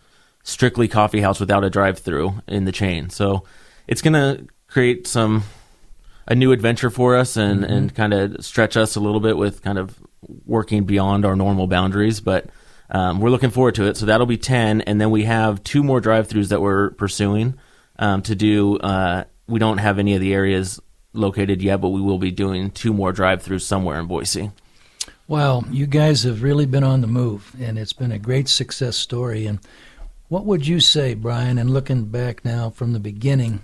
strictly 0.44 0.88
coffee 0.88 1.20
house 1.20 1.40
without 1.40 1.64
a 1.64 1.70
drive 1.70 1.98
through 1.98 2.42
in 2.46 2.64
the 2.64 2.72
chain. 2.72 3.10
So 3.10 3.44
it's 3.86 4.02
going 4.02 4.14
to 4.14 4.46
create 4.68 5.06
some, 5.06 5.42
a 6.26 6.34
new 6.34 6.52
adventure 6.52 6.90
for 6.90 7.16
us 7.16 7.36
and, 7.36 7.62
mm-hmm. 7.62 7.72
and 7.72 7.94
kind 7.94 8.12
of 8.12 8.44
stretch 8.44 8.76
us 8.76 8.94
a 8.94 9.00
little 9.00 9.20
bit 9.20 9.36
with 9.36 9.62
kind 9.62 9.78
of 9.78 9.98
working 10.44 10.84
beyond 10.84 11.24
our 11.24 11.34
normal 11.34 11.66
boundaries. 11.66 12.20
But 12.20 12.46
um, 12.90 13.20
we're 13.20 13.30
looking 13.30 13.50
forward 13.50 13.74
to 13.76 13.84
it. 13.84 13.96
So 13.96 14.06
that'll 14.06 14.26
be 14.26 14.38
10. 14.38 14.82
And 14.82 15.00
then 15.00 15.10
we 15.10 15.24
have 15.24 15.62
two 15.62 15.82
more 15.82 16.00
drive 16.00 16.28
throughs 16.28 16.48
that 16.48 16.60
we're 16.60 16.90
pursuing 16.90 17.54
um, 17.98 18.22
to 18.22 18.34
do. 18.34 18.78
Uh, 18.78 19.24
we 19.46 19.58
don't 19.58 19.78
have 19.78 19.98
any 19.98 20.14
of 20.14 20.20
the 20.20 20.34
areas 20.34 20.80
located 21.12 21.62
yet, 21.62 21.80
but 21.80 21.88
we 21.88 22.00
will 22.00 22.18
be 22.18 22.30
doing 22.30 22.70
two 22.70 22.92
more 22.92 23.12
drive 23.12 23.42
throughs 23.42 23.62
somewhere 23.62 23.98
in 23.98 24.06
Boise. 24.06 24.50
Well, 25.26 25.64
you 25.70 25.86
guys 25.86 26.22
have 26.22 26.42
really 26.42 26.64
been 26.64 26.84
on 26.84 27.02
the 27.02 27.06
move, 27.06 27.54
and 27.60 27.78
it's 27.78 27.92
been 27.92 28.12
a 28.12 28.18
great 28.18 28.48
success 28.48 28.96
story. 28.96 29.46
And 29.46 29.58
what 30.28 30.46
would 30.46 30.66
you 30.66 30.80
say, 30.80 31.14
Brian, 31.14 31.58
and 31.58 31.70
looking 31.70 32.06
back 32.06 32.44
now 32.44 32.70
from 32.70 32.94
the 32.94 33.00
beginning, 33.00 33.62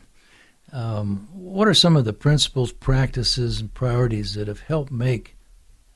um, 0.72 1.28
what 1.32 1.68
are 1.68 1.74
some 1.74 1.96
of 1.96 2.04
the 2.04 2.12
principles, 2.12 2.72
practices, 2.72 3.60
and 3.60 3.72
priorities 3.72 4.34
that 4.34 4.48
have 4.48 4.60
helped 4.60 4.92
make 4.92 5.33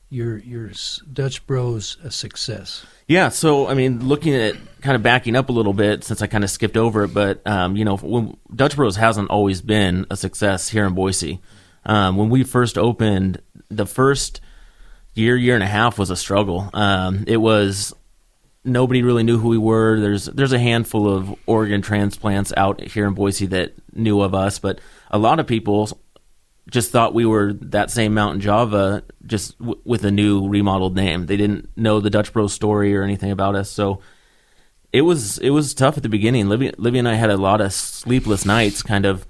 your 0.09 0.37
your 0.37 0.71
Dutch 1.11 1.45
Bros 1.47 1.97
a 2.03 2.11
success? 2.11 2.85
Yeah, 3.07 3.29
so 3.29 3.67
I 3.67 3.73
mean, 3.73 4.07
looking 4.07 4.35
at 4.35 4.55
kind 4.81 4.95
of 4.95 5.03
backing 5.03 5.35
up 5.35 5.49
a 5.49 5.51
little 5.51 5.73
bit 5.73 6.03
since 6.03 6.21
I 6.21 6.27
kind 6.27 6.43
of 6.43 6.49
skipped 6.49 6.77
over 6.77 7.03
it, 7.03 7.13
but 7.13 7.45
um, 7.47 7.75
you 7.75 7.85
know, 7.85 7.97
when, 7.97 8.37
Dutch 8.53 8.75
Bros 8.75 8.95
hasn't 8.95 9.29
always 9.29 9.61
been 9.61 10.05
a 10.09 10.17
success 10.17 10.69
here 10.69 10.85
in 10.85 10.93
Boise. 10.93 11.39
Um, 11.85 12.17
when 12.17 12.29
we 12.29 12.43
first 12.43 12.77
opened, 12.77 13.41
the 13.69 13.85
first 13.85 14.41
year, 15.13 15.35
year 15.35 15.55
and 15.55 15.63
a 15.63 15.67
half 15.67 15.97
was 15.97 16.09
a 16.09 16.15
struggle. 16.15 16.69
Um, 16.73 17.23
it 17.27 17.37
was 17.37 17.93
nobody 18.63 19.01
really 19.03 19.23
knew 19.23 19.37
who 19.37 19.49
we 19.49 19.57
were. 19.57 19.99
There's 19.99 20.25
there's 20.25 20.53
a 20.53 20.59
handful 20.59 21.09
of 21.09 21.35
Oregon 21.45 21.81
transplants 21.81 22.53
out 22.57 22.81
here 22.81 23.07
in 23.07 23.13
Boise 23.13 23.47
that 23.47 23.73
knew 23.93 24.21
of 24.21 24.33
us, 24.33 24.59
but 24.59 24.79
a 25.11 25.17
lot 25.17 25.39
of 25.39 25.47
people 25.47 25.99
just 26.69 26.91
thought 26.91 27.13
we 27.13 27.25
were 27.25 27.53
that 27.53 27.91
same 27.91 28.13
Mountain 28.13 28.41
Java, 28.41 29.03
just 29.25 29.57
w- 29.59 29.79
with 29.83 30.03
a 30.05 30.11
new 30.11 30.47
remodeled 30.47 30.95
name. 30.95 31.25
They 31.25 31.37
didn't 31.37 31.69
know 31.77 31.99
the 31.99 32.09
Dutch 32.09 32.33
Bros 32.33 32.53
story 32.53 32.95
or 32.95 33.03
anything 33.03 33.31
about 33.31 33.55
us, 33.55 33.69
so 33.69 34.01
it 34.91 35.01
was 35.01 35.37
it 35.39 35.49
was 35.51 35.73
tough 35.73 35.97
at 35.97 36.03
the 36.03 36.09
beginning. 36.09 36.49
Libby, 36.49 36.71
Libby 36.77 36.99
and 36.99 37.07
I 37.07 37.15
had 37.15 37.29
a 37.29 37.37
lot 37.37 37.61
of 37.61 37.73
sleepless 37.73 38.45
nights, 38.45 38.81
kind 38.83 39.05
of, 39.05 39.25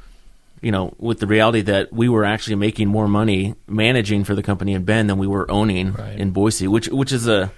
you 0.62 0.72
know, 0.72 0.94
with 0.98 1.20
the 1.20 1.28
reality 1.28 1.62
that 1.62 1.92
we 1.92 2.10
were 2.10 2.26
actually 2.26 2.56
making 2.56 2.88
more 2.88 3.08
money 3.08 3.56
managing 3.68 4.24
for 4.24 4.36
the 4.36 4.44
company 4.44 4.74
in 4.74 4.84
Bend 4.84 5.10
than 5.10 5.18
we 5.18 5.28
were 5.28 5.50
owning 5.50 5.94
right. 5.94 6.20
in 6.20 6.32
Boise, 6.32 6.68
which 6.68 6.88
which 6.90 7.12
is 7.12 7.28
a 7.28 7.52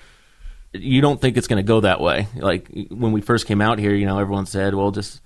you 0.74 1.02
don't 1.02 1.20
think 1.20 1.38
it's 1.38 1.48
going 1.48 1.58
to 1.58 1.68
go 1.68 1.82
that 1.82 2.00
way. 2.00 2.28
Like 2.36 2.70
when 2.90 3.12
we 3.12 3.22
first 3.22 3.46
came 3.46 3.62
out 3.62 3.78
here, 3.78 3.94
you 3.94 4.06
know, 4.06 4.20
everyone 4.20 4.46
said, 4.46 4.74
"Well, 4.74 4.92
just 4.92 5.22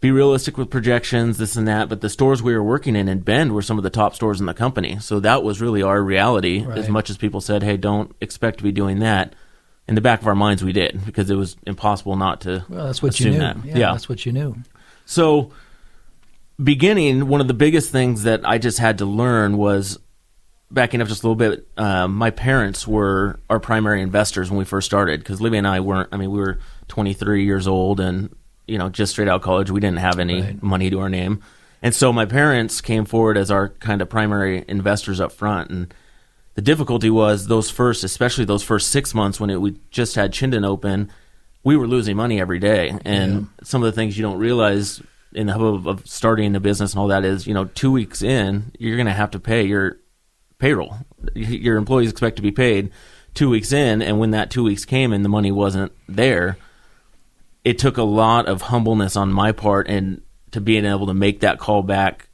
be 0.00 0.10
realistic 0.10 0.56
with 0.56 0.70
projections, 0.70 1.38
this 1.38 1.56
and 1.56 1.68
that." 1.68 1.88
But 1.88 2.00
the 2.00 2.08
stores 2.08 2.42
we 2.42 2.54
were 2.54 2.62
working 2.62 2.96
in 2.96 3.08
in 3.08 3.20
Bend 3.20 3.52
were 3.52 3.62
some 3.62 3.78
of 3.78 3.84
the 3.84 3.90
top 3.90 4.14
stores 4.14 4.40
in 4.40 4.46
the 4.46 4.54
company, 4.54 4.98
so 5.00 5.20
that 5.20 5.42
was 5.42 5.60
really 5.60 5.82
our 5.82 6.02
reality. 6.02 6.64
Right. 6.64 6.78
As 6.78 6.88
much 6.88 7.10
as 7.10 7.16
people 7.16 7.40
said, 7.40 7.62
"Hey, 7.62 7.76
don't 7.76 8.14
expect 8.20 8.58
to 8.58 8.64
be 8.64 8.72
doing 8.72 8.98
that," 9.00 9.34
in 9.90 9.96
the 9.96 10.00
back 10.00 10.20
of 10.20 10.26
our 10.28 10.36
minds, 10.36 10.62
we 10.62 10.72
did 10.72 11.04
because 11.04 11.30
it 11.30 11.34
was 11.34 11.56
impossible 11.66 12.16
not 12.16 12.42
to. 12.42 12.64
Well, 12.68 12.86
that's 12.86 13.02
what 13.02 13.18
you 13.18 13.30
knew. 13.30 13.38
That. 13.38 13.64
Yeah, 13.64 13.92
that's 13.92 14.08
what 14.08 14.24
you 14.24 14.32
knew. 14.32 14.56
So, 15.04 15.50
beginning, 16.62 17.26
one 17.26 17.40
of 17.40 17.48
the 17.48 17.54
biggest 17.54 17.90
things 17.90 18.22
that 18.22 18.48
I 18.48 18.58
just 18.58 18.78
had 18.78 18.98
to 18.98 19.04
learn 19.04 19.56
was 19.56 19.98
backing 20.70 21.02
up 21.02 21.08
just 21.08 21.24
a 21.24 21.26
little 21.26 21.34
bit. 21.34 21.66
Um, 21.76 22.14
my 22.14 22.30
parents 22.30 22.86
were 22.86 23.40
our 23.50 23.58
primary 23.58 24.00
investors 24.00 24.48
when 24.48 24.58
we 24.58 24.64
first 24.64 24.86
started 24.86 25.18
because 25.20 25.40
Libby 25.40 25.58
and 25.58 25.66
I 25.66 25.80
weren't. 25.80 26.08
I 26.12 26.16
mean, 26.16 26.30
we 26.30 26.38
were 26.38 26.60
23 26.86 27.44
years 27.44 27.66
old 27.66 27.98
and 27.98 28.34
you 28.70 28.78
know 28.78 28.88
just 28.88 29.12
straight 29.12 29.28
out 29.28 29.36
of 29.36 29.42
college. 29.42 29.70
We 29.70 29.80
didn't 29.80 29.98
have 29.98 30.18
any 30.18 30.40
Right. 30.40 30.62
money 30.62 30.88
to 30.90 31.00
our 31.00 31.08
name, 31.08 31.40
and 31.82 31.94
so 31.94 32.12
my 32.12 32.24
parents 32.24 32.80
came 32.80 33.04
forward 33.04 33.36
as 33.36 33.50
our 33.50 33.68
kind 33.68 34.00
of 34.02 34.08
primary 34.08 34.64
investors 34.68 35.20
up 35.20 35.32
front 35.32 35.70
and. 35.70 35.94
The 36.56 36.62
difficulty 36.62 37.08
was 37.08 37.46
those 37.46 37.70
first, 37.70 38.02
especially 38.04 38.44
those 38.44 38.64
first 38.64 38.88
six 38.90 39.14
months 39.14 39.38
when 39.40 39.50
it, 39.50 39.60
we 39.60 39.76
just 39.92 40.16
had 40.16 40.32
Chinden 40.32 40.66
open, 40.66 41.08
we 41.62 41.76
were 41.76 41.86
losing 41.86 42.16
money 42.16 42.40
every 42.40 42.58
day. 42.58 42.92
And 43.04 43.46
some 43.62 43.82
of 43.82 43.86
the 43.86 43.92
things 43.92 44.18
you 44.18 44.22
don't 44.22 44.36
realize 44.38 45.00
in 45.32 45.46
the 45.46 45.52
hub 45.54 45.62
of, 45.62 45.86
of 45.86 46.06
starting 46.08 46.54
a 46.56 46.60
business 46.60 46.92
and 46.92 47.00
all 47.00 47.06
that 47.06 47.24
is, 47.24 47.46
you 47.46 47.54
know, 47.54 47.66
two 47.66 47.92
weeks 47.92 48.20
in, 48.20 48.72
you're 48.78 48.96
going 48.96 49.06
to 49.06 49.12
have 49.12 49.30
to 49.30 49.38
pay 49.38 49.62
your 49.62 49.98
payroll. 50.58 50.96
Your 51.34 51.76
employees 51.76 52.10
expect 52.10 52.36
to 52.36 52.42
be 52.42 52.50
paid 52.52 52.90
two 53.32 53.48
weeks 53.48 53.72
in, 53.72 54.02
and 54.02 54.18
when 54.18 54.32
that 54.32 54.50
two 54.50 54.64
weeks 54.64 54.84
came 54.84 55.12
and 55.12 55.24
the 55.24 55.28
money 55.30 55.52
wasn't 55.52 55.92
there, 56.08 56.58
it 57.64 57.78
took 57.78 57.96
a 57.96 58.02
lot 58.02 58.46
of 58.46 58.62
humbleness 58.62 59.16
on 59.16 59.32
my 59.32 59.52
part 59.52 59.88
and 59.88 60.22
to 60.52 60.60
being 60.60 60.84
able 60.84 61.06
to 61.06 61.14
make 61.14 61.40
that 61.40 61.58
call 61.58 61.82
back 61.82 62.28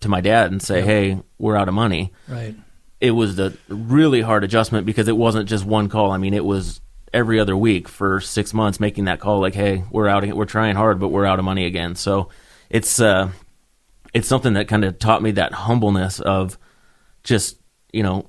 to 0.00 0.08
my 0.08 0.20
dad 0.20 0.50
and 0.50 0.62
say, 0.62 0.82
"Hey, 0.82 1.20
we're 1.38 1.56
out 1.56 1.68
of 1.68 1.74
money." 1.74 2.12
Right. 2.28 2.54
it 3.00 3.12
was 3.12 3.36
the 3.36 3.56
really 3.68 4.20
hard 4.20 4.44
adjustment 4.44 4.84
because 4.86 5.08
it 5.08 5.16
wasn't 5.16 5.48
just 5.48 5.64
one 5.64 5.88
call. 5.88 6.10
I 6.10 6.18
mean, 6.18 6.34
it 6.34 6.44
was 6.44 6.80
every 7.12 7.40
other 7.40 7.56
week 7.56 7.88
for 7.88 8.20
six 8.20 8.52
months 8.54 8.78
making 8.78 9.04
that 9.06 9.20
call 9.20 9.40
like, 9.40 9.54
"Hey, 9.54 9.84
we're 9.90 10.08
out. 10.08 10.26
We're 10.26 10.44
trying 10.44 10.76
hard, 10.76 10.98
but 11.00 11.08
we're 11.08 11.26
out 11.26 11.38
of 11.38 11.44
money 11.44 11.64
again." 11.66 11.94
So 11.94 12.28
it's 12.68 13.00
uh, 13.00 13.30
it's 14.14 14.28
something 14.28 14.54
that 14.54 14.68
kind 14.68 14.84
of 14.84 14.98
taught 14.98 15.22
me 15.22 15.30
that 15.32 15.52
humbleness 15.52 16.20
of 16.20 16.58
just 17.22 17.56
you 17.92 18.02
know 18.02 18.28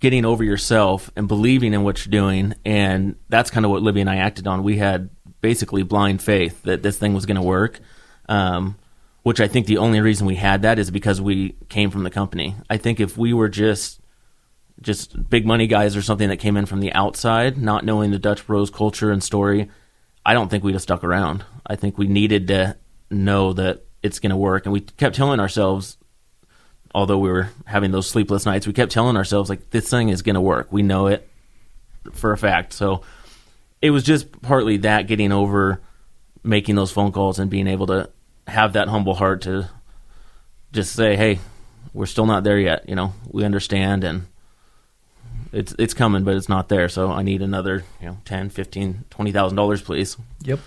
getting 0.00 0.24
over 0.24 0.42
yourself 0.44 1.10
and 1.16 1.28
believing 1.28 1.74
in 1.74 1.82
what 1.82 2.04
you're 2.04 2.10
doing, 2.10 2.54
and 2.64 3.16
that's 3.28 3.50
kind 3.50 3.64
of 3.64 3.70
what 3.70 3.82
Libby 3.82 4.00
and 4.00 4.10
I 4.10 4.16
acted 4.16 4.46
on. 4.46 4.62
We 4.62 4.76
had 4.78 5.10
basically 5.40 5.82
blind 5.82 6.22
faith 6.22 6.62
that 6.62 6.82
this 6.82 6.98
thing 6.98 7.14
was 7.14 7.26
going 7.26 7.36
to 7.36 7.42
work. 7.42 7.80
Um, 8.28 8.76
which 9.26 9.40
I 9.40 9.48
think 9.48 9.66
the 9.66 9.78
only 9.78 10.00
reason 10.00 10.24
we 10.24 10.36
had 10.36 10.62
that 10.62 10.78
is 10.78 10.92
because 10.92 11.20
we 11.20 11.56
came 11.68 11.90
from 11.90 12.04
the 12.04 12.10
company. 12.10 12.54
I 12.70 12.76
think 12.76 13.00
if 13.00 13.18
we 13.18 13.32
were 13.32 13.48
just 13.48 14.00
just 14.80 15.28
big 15.28 15.44
money 15.44 15.66
guys 15.66 15.96
or 15.96 16.02
something 16.02 16.28
that 16.28 16.36
came 16.36 16.56
in 16.56 16.64
from 16.64 16.78
the 16.78 16.92
outside, 16.92 17.58
not 17.58 17.84
knowing 17.84 18.12
the 18.12 18.20
Dutch 18.20 18.46
Bros 18.46 18.70
culture 18.70 19.10
and 19.10 19.24
story, 19.24 19.68
I 20.24 20.32
don't 20.32 20.48
think 20.48 20.62
we'd 20.62 20.74
have 20.74 20.82
stuck 20.82 21.02
around. 21.02 21.44
I 21.66 21.74
think 21.74 21.98
we 21.98 22.06
needed 22.06 22.46
to 22.46 22.76
know 23.10 23.52
that 23.54 23.84
it's 24.00 24.20
going 24.20 24.30
to 24.30 24.36
work, 24.36 24.64
and 24.64 24.72
we 24.72 24.80
kept 24.80 25.16
telling 25.16 25.40
ourselves, 25.40 25.98
although 26.94 27.18
we 27.18 27.28
were 27.28 27.50
having 27.64 27.90
those 27.90 28.08
sleepless 28.08 28.46
nights, 28.46 28.64
we 28.64 28.72
kept 28.72 28.92
telling 28.92 29.16
ourselves 29.16 29.50
like 29.50 29.70
this 29.70 29.90
thing 29.90 30.08
is 30.08 30.22
going 30.22 30.34
to 30.34 30.40
work. 30.40 30.72
We 30.72 30.82
know 30.82 31.08
it 31.08 31.28
for 32.12 32.32
a 32.32 32.38
fact. 32.38 32.72
So 32.72 33.02
it 33.86 33.90
was 33.90 34.02
just 34.02 34.42
partly 34.42 34.78
that 34.78 35.06
getting 35.06 35.32
over 35.32 35.80
making 36.42 36.74
those 36.74 36.90
phone 36.90 37.12
calls 37.12 37.38
and 37.38 37.50
being 37.50 37.66
able 37.66 37.86
to 37.86 38.10
have 38.46 38.74
that 38.74 38.88
humble 38.88 39.14
heart 39.14 39.42
to 39.42 39.68
just 40.72 40.92
say, 40.94 41.16
"Hey, 41.16 41.38
we're 41.92 42.06
still 42.06 42.26
not 42.26 42.44
there 42.44 42.58
yet. 42.58 42.88
You 42.88 42.94
know, 42.94 43.12
we 43.30 43.44
understand, 43.44 44.04
and 44.04 44.26
it's 45.52 45.74
it's 45.78 45.94
coming, 45.94 46.24
but 46.24 46.34
it's 46.36 46.48
not 46.48 46.68
there. 46.68 46.88
So 46.88 47.10
I 47.10 47.22
need 47.22 47.42
another, 47.42 47.84
you 48.00 48.08
know, 48.08 48.18
ten, 48.24 48.48
fifteen, 48.50 49.04
twenty 49.10 49.32
thousand 49.32 49.56
dollars, 49.56 49.82
please." 49.82 50.16
Yep. 50.42 50.60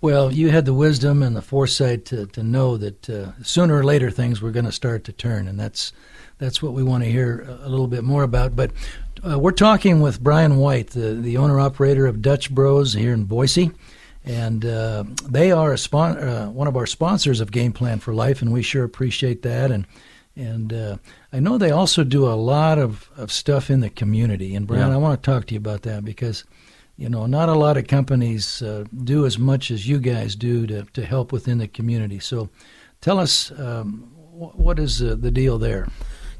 Well, 0.00 0.32
you 0.32 0.50
had 0.50 0.64
the 0.64 0.74
wisdom 0.74 1.22
and 1.22 1.34
the 1.34 1.42
foresight 1.42 2.04
to, 2.06 2.26
to 2.26 2.42
know 2.42 2.76
that 2.76 3.10
uh, 3.10 3.32
sooner 3.42 3.76
or 3.76 3.84
later 3.84 4.10
things 4.10 4.40
were 4.40 4.52
going 4.52 4.64
to 4.64 4.72
start 4.72 5.04
to 5.04 5.12
turn, 5.12 5.48
and 5.48 5.58
that's 5.58 5.92
that's 6.38 6.62
what 6.62 6.72
we 6.72 6.82
want 6.82 7.04
to 7.04 7.10
hear 7.10 7.46
a 7.62 7.68
little 7.68 7.86
bit 7.88 8.04
more 8.04 8.22
about. 8.22 8.54
But 8.56 8.70
uh, 9.28 9.38
we're 9.38 9.52
talking 9.52 10.00
with 10.00 10.22
Brian 10.22 10.56
Wight, 10.56 10.88
the 10.90 11.14
the 11.14 11.36
owner 11.36 11.58
operator 11.60 12.06
of 12.06 12.22
Dutch 12.22 12.50
Bros 12.50 12.92
here 12.94 13.12
in 13.12 13.24
Boise, 13.24 13.72
and 14.24 14.64
uh, 14.64 15.04
they 15.28 15.50
are 15.52 15.72
a 15.72 15.78
spon- 15.78 16.18
uh, 16.18 16.46
one 16.46 16.68
of 16.68 16.76
our 16.76 16.86
sponsors 16.86 17.40
of 17.40 17.50
Game 17.50 17.72
Plan 17.72 17.98
for 17.98 18.14
Life, 18.14 18.42
and 18.42 18.52
we 18.52 18.62
sure 18.62 18.84
appreciate 18.84 19.42
that. 19.42 19.70
And 19.70 19.86
and 20.36 20.72
uh, 20.72 20.96
I 21.32 21.40
know 21.40 21.58
they 21.58 21.72
also 21.72 22.04
do 22.04 22.26
a 22.28 22.34
lot 22.34 22.78
of, 22.78 23.10
of 23.16 23.32
stuff 23.32 23.70
in 23.70 23.80
the 23.80 23.90
community. 23.90 24.54
And 24.54 24.68
Brian, 24.68 24.88
Yeah. 24.88 24.94
I 24.94 24.98
want 24.98 25.20
to 25.20 25.30
talk 25.30 25.46
to 25.46 25.54
you 25.54 25.58
about 25.58 25.82
that 25.82 26.04
because 26.04 26.44
you 26.96 27.08
know, 27.08 27.26
not 27.26 27.48
a 27.48 27.54
lot 27.54 27.76
of 27.76 27.86
companies 27.86 28.60
uh, 28.60 28.84
do 29.04 29.24
as 29.24 29.38
much 29.38 29.70
as 29.70 29.88
you 29.88 29.98
guys 30.00 30.34
do 30.34 30.66
to, 30.66 30.82
to 30.94 31.04
help 31.06 31.30
within 31.30 31.58
the 31.58 31.68
community. 31.68 32.18
So 32.18 32.48
tell 33.00 33.20
us 33.20 33.52
um, 33.52 34.10
wh- 34.32 34.58
what 34.58 34.80
is 34.80 35.00
uh, 35.00 35.14
the 35.18 35.30
deal 35.30 35.58
there? 35.58 35.86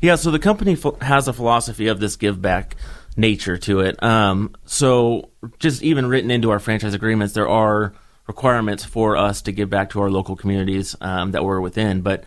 Yeah, 0.01 0.15
so 0.15 0.31
the 0.31 0.39
company 0.39 0.77
ph- 0.77 0.95
has 1.01 1.29
a 1.29 1.33
philosophy 1.33 1.89
of 1.89 1.99
this 2.01 2.17
give 2.17 2.41
back 2.41 2.77
nature 3.17 3.59
to 3.59 3.81
it. 3.81 4.01
Um, 4.03 4.55
so 4.65 5.31
just 5.59 5.83
even 5.83 6.07
written 6.07 6.31
into 6.31 6.51
our 6.51 6.61
franchise 6.61 6.95
agreements, 6.95 7.35
there 7.35 7.49
are 7.49 7.93
requirements 8.27 8.85
for 8.85 9.17
us 9.17 9.43
to 9.43 9.53
give 9.53 9.71
back 9.71 9.91
to 9.91 10.01
our 10.01 10.11
local 10.11 10.37
communities 10.37 10.95
um, 11.01 11.33
that 11.33 11.45
we're 11.45 11.61
within. 11.61 12.03
But 12.03 12.25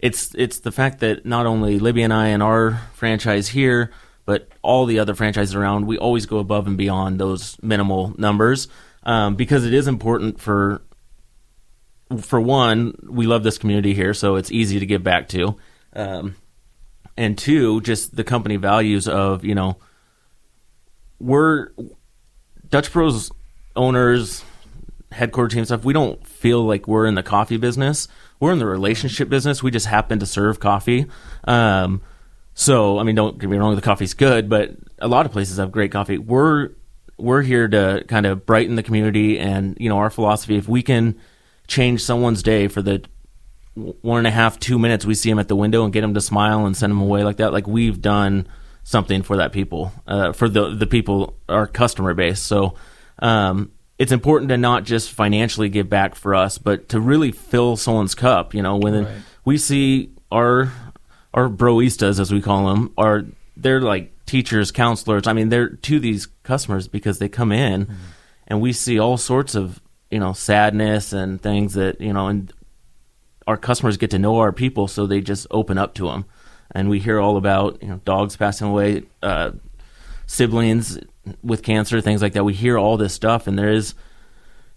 it's 0.00 0.34
it's 0.34 0.60
the 0.60 0.72
fact 0.72 1.00
that 1.00 1.24
not 1.24 1.46
only 1.46 1.78
Libby 1.78 2.02
and 2.02 2.12
I 2.12 2.28
and 2.28 2.42
our 2.42 2.82
franchise 2.92 3.48
here, 3.48 3.90
but 4.26 4.48
all 4.60 4.84
the 4.84 4.98
other 4.98 5.14
franchises 5.14 5.54
around, 5.54 5.86
we 5.86 5.96
always 5.96 6.26
go 6.26 6.38
above 6.38 6.66
and 6.66 6.76
beyond 6.76 7.18
those 7.18 7.56
minimal 7.62 8.14
numbers 8.18 8.68
um, 9.04 9.36
because 9.36 9.64
it 9.64 9.72
is 9.72 9.88
important 9.88 10.40
for 10.40 10.82
for 12.20 12.40
one, 12.40 12.94
we 13.08 13.26
love 13.26 13.42
this 13.42 13.56
community 13.56 13.94
here, 13.94 14.12
so 14.12 14.36
it's 14.36 14.52
easy 14.52 14.78
to 14.78 14.86
give 14.86 15.02
back 15.02 15.28
to. 15.28 15.56
Um, 15.94 16.36
and 17.16 17.36
two, 17.38 17.80
just 17.80 18.16
the 18.16 18.24
company 18.24 18.56
values 18.56 19.08
of 19.08 19.44
you 19.44 19.54
know, 19.54 19.76
we're 21.18 21.70
Dutch 22.68 22.92
Bros 22.92 23.30
owners, 23.76 24.44
headquarter 25.12 25.54
team 25.54 25.64
stuff. 25.64 25.84
We 25.84 25.92
don't 25.92 26.26
feel 26.26 26.64
like 26.64 26.86
we're 26.88 27.06
in 27.06 27.14
the 27.14 27.22
coffee 27.22 27.56
business. 27.56 28.08
We're 28.40 28.52
in 28.52 28.58
the 28.58 28.66
relationship 28.66 29.28
business. 29.28 29.62
We 29.62 29.70
just 29.70 29.86
happen 29.86 30.18
to 30.18 30.26
serve 30.26 30.60
coffee. 30.60 31.06
Um, 31.44 32.02
so 32.54 32.98
I 32.98 33.02
mean, 33.02 33.14
don't 33.14 33.38
get 33.38 33.50
me 33.50 33.56
wrong, 33.56 33.74
the 33.74 33.82
coffee's 33.82 34.14
good, 34.14 34.48
but 34.48 34.72
a 34.98 35.08
lot 35.08 35.26
of 35.26 35.32
places 35.32 35.58
have 35.58 35.72
great 35.72 35.92
coffee. 35.92 36.18
We're 36.18 36.70
we're 37.16 37.42
here 37.42 37.68
to 37.68 38.04
kind 38.08 38.26
of 38.26 38.44
brighten 38.44 38.76
the 38.76 38.82
community, 38.82 39.38
and 39.38 39.76
you 39.80 39.88
know, 39.88 39.98
our 39.98 40.10
philosophy: 40.10 40.56
if 40.56 40.68
we 40.68 40.82
can 40.82 41.16
change 41.66 42.02
someone's 42.02 42.42
day 42.42 42.68
for 42.68 42.82
the 42.82 43.04
one 43.74 44.18
and 44.18 44.26
a 44.26 44.30
half, 44.30 44.58
two 44.60 44.78
minutes 44.78 45.04
we 45.04 45.14
see 45.14 45.30
them 45.30 45.38
at 45.38 45.48
the 45.48 45.56
window 45.56 45.84
and 45.84 45.92
get 45.92 46.00
them 46.02 46.14
to 46.14 46.20
smile 46.20 46.64
and 46.66 46.76
send 46.76 46.90
them 46.92 47.00
away 47.00 47.24
like 47.24 47.38
that, 47.38 47.52
like 47.52 47.66
we've 47.66 48.00
done 48.00 48.46
something 48.84 49.22
for 49.22 49.36
that 49.38 49.52
people, 49.52 49.92
uh, 50.06 50.32
for 50.32 50.48
the 50.48 50.74
the 50.74 50.86
people, 50.86 51.34
our 51.48 51.66
customer 51.66 52.14
base. 52.14 52.40
So 52.40 52.74
um, 53.20 53.72
it's 53.98 54.12
important 54.12 54.48
to 54.50 54.56
not 54.56 54.84
just 54.84 55.10
financially 55.10 55.68
give 55.68 55.88
back 55.88 56.14
for 56.14 56.34
us, 56.34 56.58
but 56.58 56.88
to 56.90 57.00
really 57.00 57.32
fill 57.32 57.76
someone's 57.76 58.14
cup. 58.14 58.54
You 58.54 58.62
know, 58.62 58.76
when 58.76 59.04
Right. 59.04 59.16
we 59.44 59.58
see 59.58 60.10
our 60.30 60.72
our 61.32 61.48
broistas, 61.48 62.20
as 62.20 62.32
we 62.32 62.40
call 62.40 62.66
them, 62.68 62.92
are 62.96 63.24
they're 63.56 63.80
like 63.80 64.12
teachers, 64.26 64.70
counselors. 64.70 65.26
I 65.26 65.32
mean, 65.32 65.48
they're 65.48 65.70
to 65.70 65.98
these 65.98 66.26
customers 66.44 66.86
because 66.88 67.18
they 67.18 67.28
come 67.28 67.50
in, 67.52 67.88
and 68.46 68.60
we 68.60 68.72
see 68.72 68.98
all 68.98 69.16
sorts 69.16 69.54
of 69.54 69.80
you 70.10 70.18
know 70.20 70.32
sadness 70.32 71.12
and 71.12 71.40
things 71.40 71.74
that 71.74 72.00
you 72.00 72.12
know, 72.12 72.28
and 72.28 72.52
our 73.46 73.56
customers 73.56 73.96
get 73.96 74.10
to 74.10 74.18
know 74.18 74.38
our 74.38 74.52
people, 74.52 74.88
so 74.88 75.06
they 75.06 75.20
just 75.20 75.46
open 75.50 75.78
up 75.78 75.94
to 75.94 76.06
them. 76.08 76.24
And 76.70 76.88
we 76.88 76.98
hear 76.98 77.20
all 77.20 77.36
about 77.36 77.82
you 77.82 77.88
know 77.88 78.00
dogs 78.04 78.36
passing 78.36 78.68
away, 78.68 79.04
uh, 79.22 79.52
siblings 80.26 80.98
with 81.42 81.62
cancer, 81.62 82.00
things 82.00 82.22
like 82.22 82.32
that. 82.34 82.44
We 82.44 82.54
hear 82.54 82.78
all 82.78 82.96
this 82.96 83.14
stuff, 83.14 83.46
and 83.46 83.58
there 83.58 83.72
is 83.72 83.94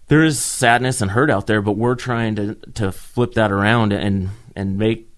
there 0.08 0.22
is 0.24 0.38
sadness 0.38 1.00
and 1.00 1.10
hurt 1.10 1.30
out 1.30 1.46
there, 1.46 1.62
but 1.62 1.72
we're 1.72 1.94
trying 1.94 2.36
to 2.36 2.54
to 2.74 2.92
flip 2.92 3.34
that 3.34 3.52
around 3.52 3.92
and 3.92 4.30
and 4.54 4.78
make 4.78 5.08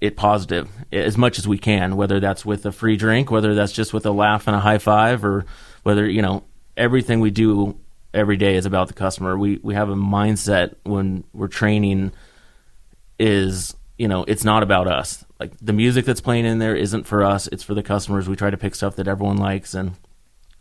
it 0.00 0.16
positive 0.16 0.68
as 0.92 1.18
much 1.18 1.38
as 1.38 1.48
we 1.48 1.58
can. 1.58 1.96
Whether 1.96 2.20
that's 2.20 2.44
with 2.44 2.66
a 2.66 2.72
free 2.72 2.96
drink, 2.96 3.30
whether 3.30 3.54
that's 3.54 3.72
just 3.72 3.92
with 3.92 4.06
a 4.06 4.12
laugh 4.12 4.46
and 4.46 4.56
a 4.56 4.60
high 4.60 4.78
five, 4.78 5.24
or 5.24 5.44
whether 5.82 6.08
you 6.08 6.22
know 6.22 6.44
everything 6.76 7.20
we 7.20 7.30
do 7.30 7.78
every 8.14 8.36
day 8.36 8.56
is 8.56 8.66
about 8.66 8.88
the 8.88 8.94
customer. 8.94 9.36
We 9.36 9.58
we 9.62 9.74
have 9.74 9.88
a 9.88 9.96
mindset 9.96 10.74
when 10.84 11.24
we're 11.32 11.48
training 11.48 12.12
is 13.18 13.74
you 13.96 14.06
know 14.08 14.24
it's 14.28 14.44
not 14.44 14.62
about 14.62 14.86
us 14.86 15.24
like 15.40 15.52
the 15.60 15.72
music 15.72 16.04
that's 16.04 16.20
playing 16.20 16.44
in 16.44 16.58
there 16.58 16.76
isn't 16.76 17.04
for 17.04 17.24
us 17.24 17.46
it's 17.48 17.62
for 17.62 17.74
the 17.74 17.82
customers 17.82 18.28
we 18.28 18.36
try 18.36 18.50
to 18.50 18.56
pick 18.56 18.74
stuff 18.74 18.96
that 18.96 19.08
everyone 19.08 19.36
likes 19.36 19.74
and 19.74 19.92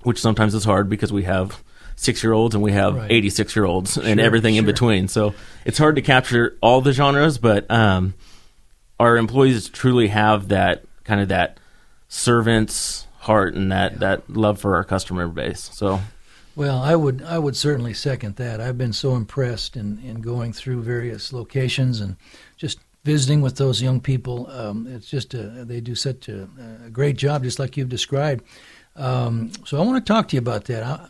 which 0.04 0.20
sometimes 0.20 0.54
is 0.56 0.64
hard 0.64 0.90
because 0.90 1.12
we 1.14 1.24
have 1.24 1.62
six 1.96 2.24
year 2.24 2.34
olds 2.34 2.54
and 2.56 2.64
we 2.64 2.72
have 2.72 2.96
Right. 2.96 3.12
86 3.12 3.56
year 3.56 3.66
olds 3.66 3.94
Sure, 3.94 4.04
and 4.04 4.20
everything 4.20 4.56
in 4.56 4.66
between. 4.66 5.08
So 5.08 5.34
it's 5.66 5.78
hard 5.80 5.96
to 5.96 6.02
capture 6.04 6.56
all 6.62 6.82
the 6.82 6.94
genres, 6.94 7.40
but 7.40 7.70
um, 7.72 8.14
our 9.00 9.18
employees 9.18 9.68
truly 9.70 10.08
have 10.10 10.50
that 10.50 10.84
kind 11.04 11.22
of 11.22 11.30
that 11.30 11.60
servant's 12.08 13.06
heart 13.20 13.56
and 13.56 13.72
that, 13.72 14.00
that 14.00 14.30
love 14.30 14.60
for 14.60 14.76
our 14.76 14.84
customer 14.84 15.28
base. 15.28 15.70
So 15.74 16.00
Well, 16.56 16.82
I 16.82 16.96
would 16.96 17.22
I 17.24 17.38
would 17.40 17.56
certainly 17.56 17.94
second 17.94 18.36
that. 18.38 18.62
I've 18.62 18.78
been 18.78 18.94
so 18.94 19.16
impressed 19.16 19.76
in, 19.76 20.00
in 20.00 20.22
going 20.22 20.54
through 20.54 20.84
various 20.84 21.34
locations 21.34 22.00
and 22.00 22.16
visiting 23.08 23.40
with 23.40 23.56
those 23.56 23.82
young 23.82 24.02
people. 24.02 24.52
Um, 24.52 24.86
it's 24.86 25.10
just 25.10 25.34
a, 25.34 25.64
they 25.64 25.80
do 25.80 25.96
such 25.96 26.28
a, 26.28 26.50
a 26.86 26.90
great 26.90 27.16
job, 27.16 27.44
just 27.44 27.58
like 27.58 27.78
you've 27.78 27.88
described. 27.88 28.44
Um, 28.98 29.52
so 29.66 29.78
I 29.78 29.86
want 29.86 30.06
to 30.06 30.14
talk 30.14 30.28
to 30.28 30.36
you 30.36 30.42
about 30.42 30.66
that. 30.66 30.84
How, 30.84 31.10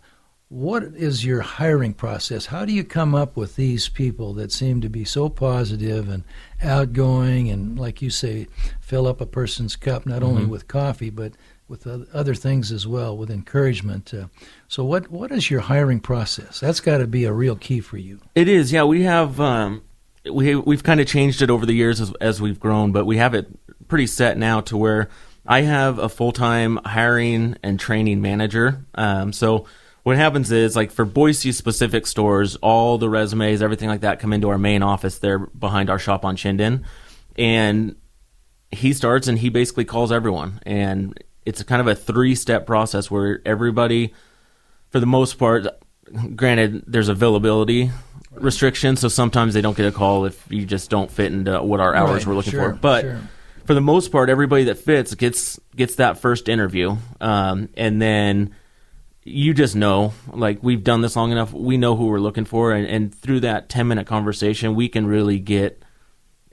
what 0.49 0.83
is 0.83 1.25
your 1.25 1.41
hiring 1.41 1.95
process? 1.95 2.45
How 2.45 2.65
do 2.65 2.71
you 2.71 2.83
come 2.83 3.15
up 3.15 3.35
with 3.35 3.55
these 3.55 3.89
people 3.89 4.35
that 4.35 4.51
seem 4.51 4.79
to 4.81 4.89
be 4.89 5.05
so 5.05 5.27
positive 5.27 6.07
and 6.07 6.23
outgoing 6.61 7.49
and, 7.49 7.79
like 7.79 7.99
you 7.99 8.11
say, 8.11 8.47
fill 8.79 9.07
up 9.07 9.19
a 9.19 9.25
person's 9.25 9.75
cup 9.75 10.05
not 10.05 10.21
only 10.21 10.45
with 10.45 10.67
coffee 10.67 11.09
but 11.09 11.33
with 11.67 11.87
other 12.13 12.35
things 12.35 12.71
as 12.71 12.85
well, 12.85 13.17
with 13.17 13.31
encouragement? 13.31 14.13
Uh, 14.13 14.27
so, 14.67 14.85
what 14.85 15.09
what 15.09 15.31
is 15.31 15.49
your 15.49 15.61
hiring 15.61 15.99
process? 15.99 16.59
That's 16.59 16.79
got 16.79 16.99
to 16.99 17.07
be 17.07 17.25
a 17.25 17.33
real 17.33 17.55
key 17.55 17.81
for 17.81 17.97
you. 17.97 18.21
It 18.35 18.47
is, 18.47 18.71
yeah. 18.71 18.83
We 18.83 19.01
have 19.03 19.41
um, 19.41 19.81
we 20.29 20.55
we've 20.55 20.83
kind 20.83 20.99
of 20.99 21.07
changed 21.07 21.41
it 21.41 21.49
over 21.49 21.65
the 21.65 21.73
years 21.73 22.01
as 22.01 22.13
as 22.21 22.41
we've 22.41 22.59
grown, 22.59 22.91
but 22.91 23.05
we 23.05 23.17
have 23.17 23.33
it 23.33 23.47
pretty 23.87 24.07
set 24.07 24.37
now 24.37 24.61
to 24.61 24.77
where 24.77 25.09
I 25.45 25.61
have 25.61 25.99
a 25.99 26.09
full 26.09 26.31
time 26.31 26.79
hiring 26.85 27.55
and 27.63 27.79
training 27.79 28.21
manager. 28.21 28.85
Um, 28.95 29.33
so 29.33 29.65
what 30.03 30.17
happens 30.17 30.51
is 30.51 30.75
like 30.75 30.91
for 30.91 31.05
Boise 31.05 31.51
specific 31.51 32.07
stores, 32.07 32.55
all 32.57 32.97
the 32.97 33.09
resumes, 33.09 33.61
everything 33.61 33.89
like 33.89 34.01
that, 34.01 34.19
come 34.19 34.33
into 34.33 34.49
our 34.49 34.57
main 34.57 34.81
office 34.81 35.19
there 35.19 35.39
behind 35.39 35.89
our 35.89 35.99
shop 35.99 36.25
on 36.25 36.37
Chinden, 36.37 36.83
and 37.37 37.95
he 38.71 38.93
starts 38.93 39.27
and 39.27 39.39
he 39.39 39.49
basically 39.49 39.85
calls 39.85 40.11
everyone, 40.11 40.59
and 40.65 41.17
it's 41.45 41.63
kind 41.63 41.81
of 41.81 41.87
a 41.87 41.95
three 41.95 42.35
step 42.35 42.65
process 42.65 43.09
where 43.09 43.41
everybody 43.45 44.13
for 44.89 44.99
the 44.99 45.05
most 45.05 45.37
part, 45.37 45.67
granted, 46.35 46.83
there's 46.87 47.09
availability 47.09 47.91
restrictions, 48.41 48.99
so 48.99 49.07
sometimes 49.07 49.53
they 49.53 49.61
don't 49.61 49.77
get 49.77 49.85
a 49.85 49.91
call 49.91 50.25
if 50.25 50.43
you 50.49 50.65
just 50.65 50.89
don't 50.89 51.11
fit 51.11 51.31
into 51.31 51.61
what 51.61 51.79
our 51.79 51.95
hours 51.95 52.25
Right, 52.25 52.27
we're 52.27 52.35
looking 52.35 52.51
sure, 52.51 52.71
for. 52.71 52.75
But 52.75 53.01
sure. 53.01 53.21
for 53.65 53.73
the 53.73 53.81
most 53.81 54.11
part, 54.11 54.29
everybody 54.29 54.65
that 54.65 54.77
fits 54.77 55.15
gets 55.15 55.59
gets 55.75 55.95
that 55.95 56.19
first 56.19 56.49
interview, 56.49 56.97
um, 57.21 57.69
and 57.75 58.01
then 58.01 58.55
you 59.23 59.53
just 59.53 59.75
know, 59.75 60.13
like 60.31 60.63
we've 60.63 60.83
done 60.83 61.01
this 61.01 61.15
long 61.15 61.31
enough, 61.31 61.51
we 61.51 61.77
know 61.77 61.95
who 61.95 62.07
we're 62.07 62.19
looking 62.19 62.45
for, 62.45 62.71
and, 62.71 62.87
and 62.87 63.13
through 63.13 63.41
that 63.41 63.69
ten 63.69 63.87
minute 63.87 64.07
conversation, 64.07 64.73
we 64.75 64.87
can 64.87 65.05
really 65.05 65.39
get 65.39 65.83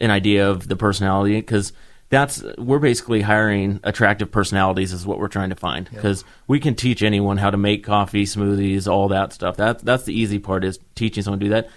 an 0.00 0.10
idea 0.10 0.50
of 0.50 0.66
the 0.68 0.76
personality 0.76 1.36
because 1.36 1.72
that's 2.08 2.42
we're 2.58 2.78
basically 2.78 3.22
hiring 3.22 3.80
attractive 3.82 4.30
personalities 4.30 4.92
is 4.92 5.06
what 5.06 5.18
we're 5.18 5.28
trying 5.28 5.50
to 5.50 5.56
find. 5.56 5.88
Because 5.90 6.24
we 6.46 6.60
can 6.60 6.74
teach 6.74 7.02
anyone 7.02 7.38
how 7.38 7.50
to 7.50 7.56
make 7.56 7.84
coffee 7.84 8.24
smoothies 8.24 8.90
all 8.90 9.08
that 9.08 9.32
stuff. 9.32 9.56
That 9.56 9.80
that's 9.80 10.04
the 10.04 10.18
easy 10.18 10.38
part 10.38 10.64
is 10.64 10.78
teaching 10.94 11.22
someone 11.22 11.40
to 11.40 11.46
do 11.46 11.50
that. 11.50 11.68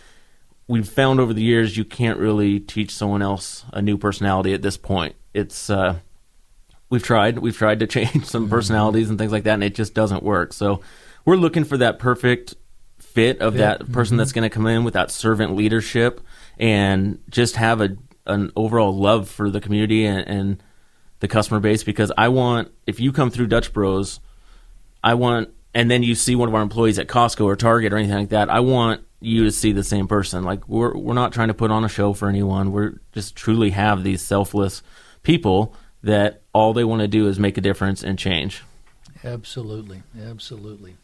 We've 0.68 0.88
found 0.88 1.20
over 1.20 1.34
the 1.34 1.42
years 1.42 1.78
you 1.78 1.86
can't 1.86 2.20
really 2.20 2.60
teach 2.60 2.92
someone 2.92 3.22
else 3.22 3.64
a 3.72 3.82
new 3.82 3.98
personality 3.98 4.54
at 4.54 4.62
this 4.62 4.78
point. 4.78 5.16
It's 5.34 5.70
uh 5.70 6.00
we've 6.90 7.04
tried 7.04 7.40
we've 7.40 7.58
tried 7.58 7.80
to 7.80 7.88
change 7.88 8.26
some 8.26 8.50
personalities 8.50 9.10
and 9.10 9.18
things 9.18 9.32
like 9.32 9.44
that 9.44 9.54
and 9.54 9.64
it 9.64 9.76
just 9.76 9.94
doesn't 9.94 10.24
work. 10.24 10.54
So 10.54 10.82
we're 11.26 11.36
looking 11.36 11.64
for 11.64 11.78
that 11.78 12.00
perfect 12.00 12.56
fit 13.00 13.42
of 13.42 13.56
that 13.56 13.92
person 13.92 14.18
that's 14.18 14.32
going 14.32 14.44
to 14.48 14.54
come 14.54 14.68
in 14.68 14.84
with 14.84 14.94
that 14.94 15.12
servant 15.12 15.56
leadership 15.56 16.22
and 16.60 17.20
just 17.30 17.56
have 17.56 17.82
a 17.82 17.98
an 18.28 18.52
overall 18.56 18.96
love 18.96 19.30
for 19.30 19.50
the 19.50 19.60
community 19.60 20.06
and, 20.06 20.28
and 20.28 20.64
the 21.20 21.28
customer 21.28 21.60
base 21.60 21.84
because 21.84 22.12
I 22.18 22.28
want 22.28 22.72
if 22.86 23.00
you 23.00 23.12
come 23.12 23.32
through 23.32 23.48
Dutch 23.48 23.74
Bros 23.74 24.20
I 25.04 25.16
want 25.16 25.50
and 25.74 25.90
then 25.90 26.04
you 26.04 26.14
see 26.14 26.36
one 26.36 26.48
of 26.50 26.56
our 26.56 26.62
employees 26.62 27.00
at 27.00 27.08
Costco 27.08 27.46
or 27.46 27.56
Target 27.56 27.94
or 27.94 27.98
anything 27.98 28.18
like 28.18 28.30
that 28.30 28.50
I 28.50 28.60
want 28.60 29.02
you 29.20 29.44
to 29.46 29.52
see 29.52 29.72
the 29.72 29.84
same 29.84 30.08
person. 30.08 30.44
Like 30.44 30.68
we're 30.68 30.96
we're 30.96 31.14
not 31.14 31.34
trying 31.34 31.48
to 31.48 31.54
put 31.54 31.72
on 31.72 31.84
a 31.84 31.90
show 31.90 32.14
for 32.14 32.30
anyone. 32.30 32.72
We're 32.72 33.00
just 33.14 33.36
truly 33.36 33.72
have 33.72 34.04
these 34.04 34.22
selfless 34.22 34.84
people 35.24 35.74
that 36.04 36.42
all 36.54 36.74
they 36.74 36.84
want 36.84 37.02
to 37.02 37.08
do 37.08 37.28
is 37.28 37.40
make 37.40 37.58
a 37.58 37.62
difference 37.62 38.04
and 38.04 38.18
change. 38.20 38.64
Absolutely, 39.24 40.04
absolutely. 40.22 40.96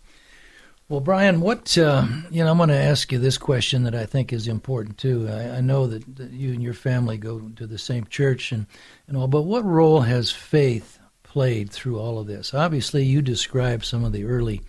Well, 0.94 1.02
Brian, 1.02 1.42
what 1.42 1.76
uh, 1.76 2.06
you 2.30 2.44
know, 2.44 2.52
I'm 2.52 2.58
going 2.58 2.70
to 2.70 2.76
ask 2.76 3.12
you 3.12 3.18
this 3.18 3.40
question 3.40 3.82
that 3.86 3.96
I 3.96 4.06
think 4.06 4.32
is 4.32 4.48
important 4.48 5.00
too. 5.00 5.28
I, 5.28 5.58
I 5.58 5.60
know 5.60 5.88
that, 5.88 6.18
that 6.18 6.30
you 6.30 6.54
and 6.54 6.62
your 6.62 6.76
family 6.76 7.18
go 7.18 7.40
to 7.40 7.66
the 7.66 7.80
same 7.80 8.06
church 8.06 8.52
and 8.52 8.68
and 9.08 9.18
all, 9.18 9.28
but 9.28 9.42
what 9.42 9.66
role 9.66 10.02
has 10.02 10.30
faith 10.30 11.00
played 11.24 11.72
through 11.72 11.98
all 11.98 12.20
of 12.20 12.28
this? 12.28 12.54
Obviously, 12.54 13.04
you 13.04 13.24
described 13.24 13.86
some 13.86 14.04
of 14.04 14.12
the 14.12 14.26
early 14.26 14.62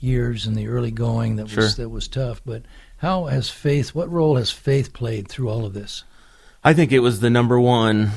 years 0.00 0.46
and 0.46 0.56
the 0.56 0.68
early 0.68 0.90
going 0.90 1.36
that 1.36 1.54
was 1.54 1.76
that 1.76 1.90
was 1.90 2.08
tough, 2.08 2.40
but 2.46 2.62
how 2.96 3.26
has 3.26 3.50
faith? 3.50 3.94
What 3.94 4.10
role 4.10 4.36
has 4.36 4.50
faith 4.50 4.94
played 4.94 5.28
through 5.28 5.50
all 5.50 5.66
of 5.66 5.74
this? 5.74 6.02
I 6.64 6.72
think 6.72 6.92
it 6.92 7.00
was 7.00 7.20
the 7.20 7.28
number 7.28 7.60
one, 7.60 8.12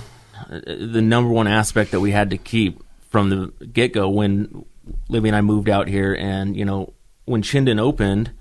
the 0.47 1.01
number 1.01 1.29
one 1.29 1.47
aspect 1.47 1.91
that 1.91 1.99
we 1.99 2.11
had 2.11 2.29
to 2.29 2.37
keep 2.37 2.81
from 3.09 3.29
the 3.29 3.65
get 3.65 3.91
go 3.91 4.07
when 4.07 4.63
Libby 5.09 5.27
and 5.27 5.35
I 5.35 5.41
moved 5.41 5.67
out 5.67 5.89
here, 5.89 6.13
and 6.13 6.55
you 6.55 6.63
know 6.63 6.93
when 7.25 7.41
Chinden 7.41 7.79
opened, 7.79 8.31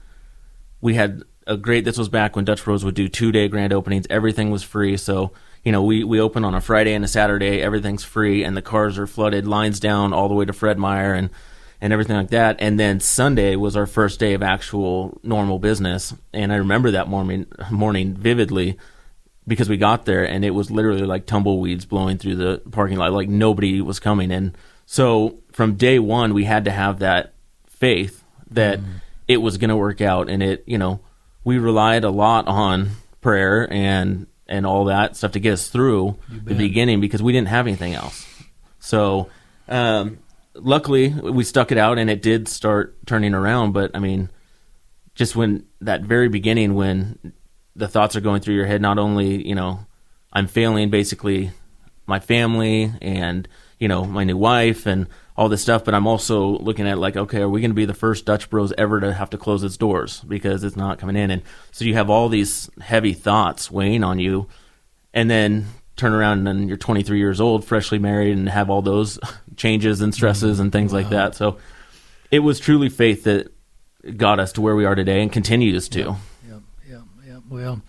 we 0.81 0.95
had 0.95 1.23
a 1.47 1.57
great. 1.57 1.85
This 1.85 1.99
was 1.99 2.09
back 2.09 2.37
when 2.37 2.45
Dutch 2.45 2.65
Bros 2.65 2.85
would 2.85 2.95
do 2.95 3.09
two 3.09 3.33
day 3.33 3.49
grand 3.49 3.73
openings. 3.73 4.07
Everything 4.09 4.51
was 4.51 4.63
free, 4.63 4.97
so 4.97 5.33
you 5.65 5.73
know 5.73 5.83
we 5.83 6.05
we 6.05 6.21
open 6.21 6.45
on 6.45 6.55
a 6.55 6.61
Friday 6.61 6.95
and 6.95 7.05
a 7.05 7.09
Saturday. 7.09 7.61
Everything's 7.61 8.05
free, 8.05 8.45
and 8.45 8.57
the 8.57 8.63
cars 8.63 8.99
are 8.99 9.07
flooded, 9.07 9.47
lines 9.47 9.81
down 9.81 10.13
all 10.13 10.29
the 10.29 10.35
way 10.35 10.45
to 10.45 10.53
Fred 10.53 10.79
Meyer 10.79 11.15
and 11.15 11.31
and 11.81 11.93
everything 11.93 12.17
like 12.17 12.31
that. 12.31 12.57
And 12.61 12.79
then 12.79 13.01
Sunday 13.01 13.57
was 13.57 13.77
our 13.77 13.87
first 13.87 14.21
day 14.21 14.35
of 14.35 14.43
actual 14.43 15.19
normal 15.23 15.59
business, 15.59 16.15
and 16.33 16.53
I 16.53 16.57
remember 16.57 16.91
that 16.93 17.09
morning 17.09 17.47
morning 17.71 18.15
vividly 18.15 18.79
because 19.47 19.69
we 19.69 19.77
got 19.77 20.05
there 20.05 20.25
and 20.25 20.45
it 20.45 20.51
was 20.51 20.71
literally 20.71 21.03
like 21.03 21.27
tumbleweeds 21.27 21.85
blowing 21.85 22.19
through 22.19 22.37
the 22.37 22.63
parking 22.71 22.99
lot 22.99 23.13
like 23.13 23.29
nobody 23.29 23.81
was 23.81 23.99
coming 23.99 24.31
in 24.31 24.55
so 24.87 25.39
from 25.51 25.75
day 25.75 25.99
one 25.99 26.35
we 26.35 26.45
had 26.45 26.65
to 26.65 26.71
have 26.71 26.99
that 27.01 27.33
faith 27.67 28.20
that 28.51 28.81
it 29.29 29.39
was 29.39 29.59
going 29.59 29.71
to 29.71 29.77
work 29.77 30.01
out 30.01 30.29
and 30.29 30.43
it 30.43 30.65
you 30.67 30.79
know 30.79 31.01
we 31.45 31.59
relied 31.59 32.05
a 32.05 32.11
lot 32.11 32.47
on 32.49 32.91
prayer 33.21 33.71
and 33.73 34.27
and 34.49 34.67
all 34.67 34.87
that 34.87 35.17
stuff 35.17 35.33
to 35.33 35.41
get 35.41 35.53
us 35.53 35.69
through 35.69 36.19
the 36.29 36.55
beginning 36.55 37.01
because 37.01 37.23
we 37.23 37.33
didn't 37.33 37.49
have 37.49 37.69
anything 37.69 37.95
else. 37.95 38.27
So 38.81 39.29
um, 39.69 40.19
luckily 40.55 41.09
we 41.09 41.45
stuck 41.45 41.73
it 41.73 41.79
out 41.79 41.99
and 41.99 42.11
it 42.11 42.23
did 42.23 42.49
start 42.49 42.97
turning 43.07 43.35
around 43.35 43.73
but 43.73 43.91
i 43.95 43.99
mean 43.99 44.29
just 45.15 45.37
when 45.37 45.65
that 45.81 46.03
very 46.03 46.29
beginning 46.29 46.75
when 46.75 47.33
the 47.77 47.89
thoughts 47.89 48.17
are 48.17 48.21
going 48.21 48.41
through 48.41 48.55
your 48.55 48.67
head 48.67 48.83
not 48.83 48.99
only 48.99 49.47
you 49.47 49.55
know 49.55 49.81
i'm 50.33 50.47
failing 50.47 50.91
basically 50.91 51.51
my 52.07 52.19
family 52.19 52.93
and 53.01 53.49
you 53.79 53.89
know 53.89 54.05
my 54.05 54.25
new 54.25 54.37
wife 54.37 54.87
and 54.87 55.07
all 55.41 55.49
this 55.49 55.63
stuff 55.63 55.85
but 55.85 55.95
i'm 55.95 56.07
also 56.07 56.59
looking 56.59 56.87
at 56.87 56.99
like 56.99 57.17
okay 57.17 57.41
are 57.41 57.49
we 57.49 57.61
going 57.61 57.71
to 57.71 57.75
be 57.75 57.87
the 57.87 57.95
first 57.95 58.27
dutch 58.27 58.51
bros 58.51 58.73
ever 58.77 59.01
to 59.01 59.13
have 59.13 59.31
to 59.31 59.39
close 59.39 59.65
its 59.65 59.77
doors? 59.77 60.21
Because 60.21 60.63
it's 60.63 60.77
not 60.77 60.99
coming 60.99 61.17
in. 61.17 61.31
And 61.31 61.43
so 61.73 61.85
you 61.85 61.95
have 61.95 62.11
all 62.11 62.29
these 62.29 62.71
heavy 62.81 63.15
thoughts 63.15 63.71
weighing 63.71 64.05
on 64.05 64.21
you 64.21 64.47
and 65.13 65.29
then 65.29 65.67
turn 65.97 66.13
around 66.13 66.47
and 66.47 66.69
you're 66.69 66.77
23 66.77 67.19
years 67.19 67.41
old 67.41 67.65
freshly 67.65 67.99
married 67.99 68.37
and 68.37 68.49
have 68.49 68.71
all 68.71 68.83
those 68.83 69.19
changes 69.57 70.01
and 70.01 70.15
stresses 70.15 70.61
and 70.61 70.71
things 70.71 70.93
like 70.93 71.07
mm-hmm. 71.07 71.15
that. 71.15 71.35
So 71.35 71.59
it 72.31 72.41
was 72.41 72.61
truly 72.61 72.89
faith 72.89 73.25
that 73.25 73.53
got 74.17 74.39
us 74.39 74.53
to 74.53 74.61
where 74.61 74.77
we 74.77 74.85
are 74.85 74.95
today 74.95 75.21
and 75.21 75.33
continues 75.33 75.89
to. 75.91 76.17
Yep, 76.49 76.61
yep, 76.89 77.03
yep. 77.27 77.43
Well, 77.51 77.83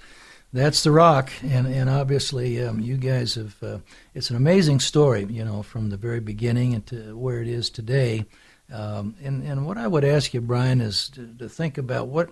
that's 0.54 0.84
the 0.84 0.92
rock, 0.92 1.32
and 1.44 1.66
and 1.66 1.90
obviously 1.90 2.62
um, 2.64 2.80
you 2.80 2.98
guys 2.98 3.36
have. 3.36 3.56
Uh, 3.64 3.78
it's 4.14 4.30
an 4.30 4.36
amazing 4.36 4.80
story, 4.80 5.26
you 5.30 5.46
know, 5.46 5.64
from 5.64 5.90
the 5.90 5.98
very 5.98 6.20
beginning 6.20 6.74
and 6.74 6.86
to 6.88 7.18
where 7.18 7.42
it 7.42 7.48
is 7.48 7.70
today. 7.70 8.26
Um, 8.72 9.16
and 9.24 9.44
and 9.44 9.66
what 9.66 9.78
I 9.78 9.88
would 9.88 10.04
ask 10.04 10.34
you, 10.34 10.42
Brian, 10.42 10.82
is 10.82 11.10
to, 11.10 11.34
to 11.40 11.50
think 11.50 11.78
about 11.78 12.08
what. 12.08 12.32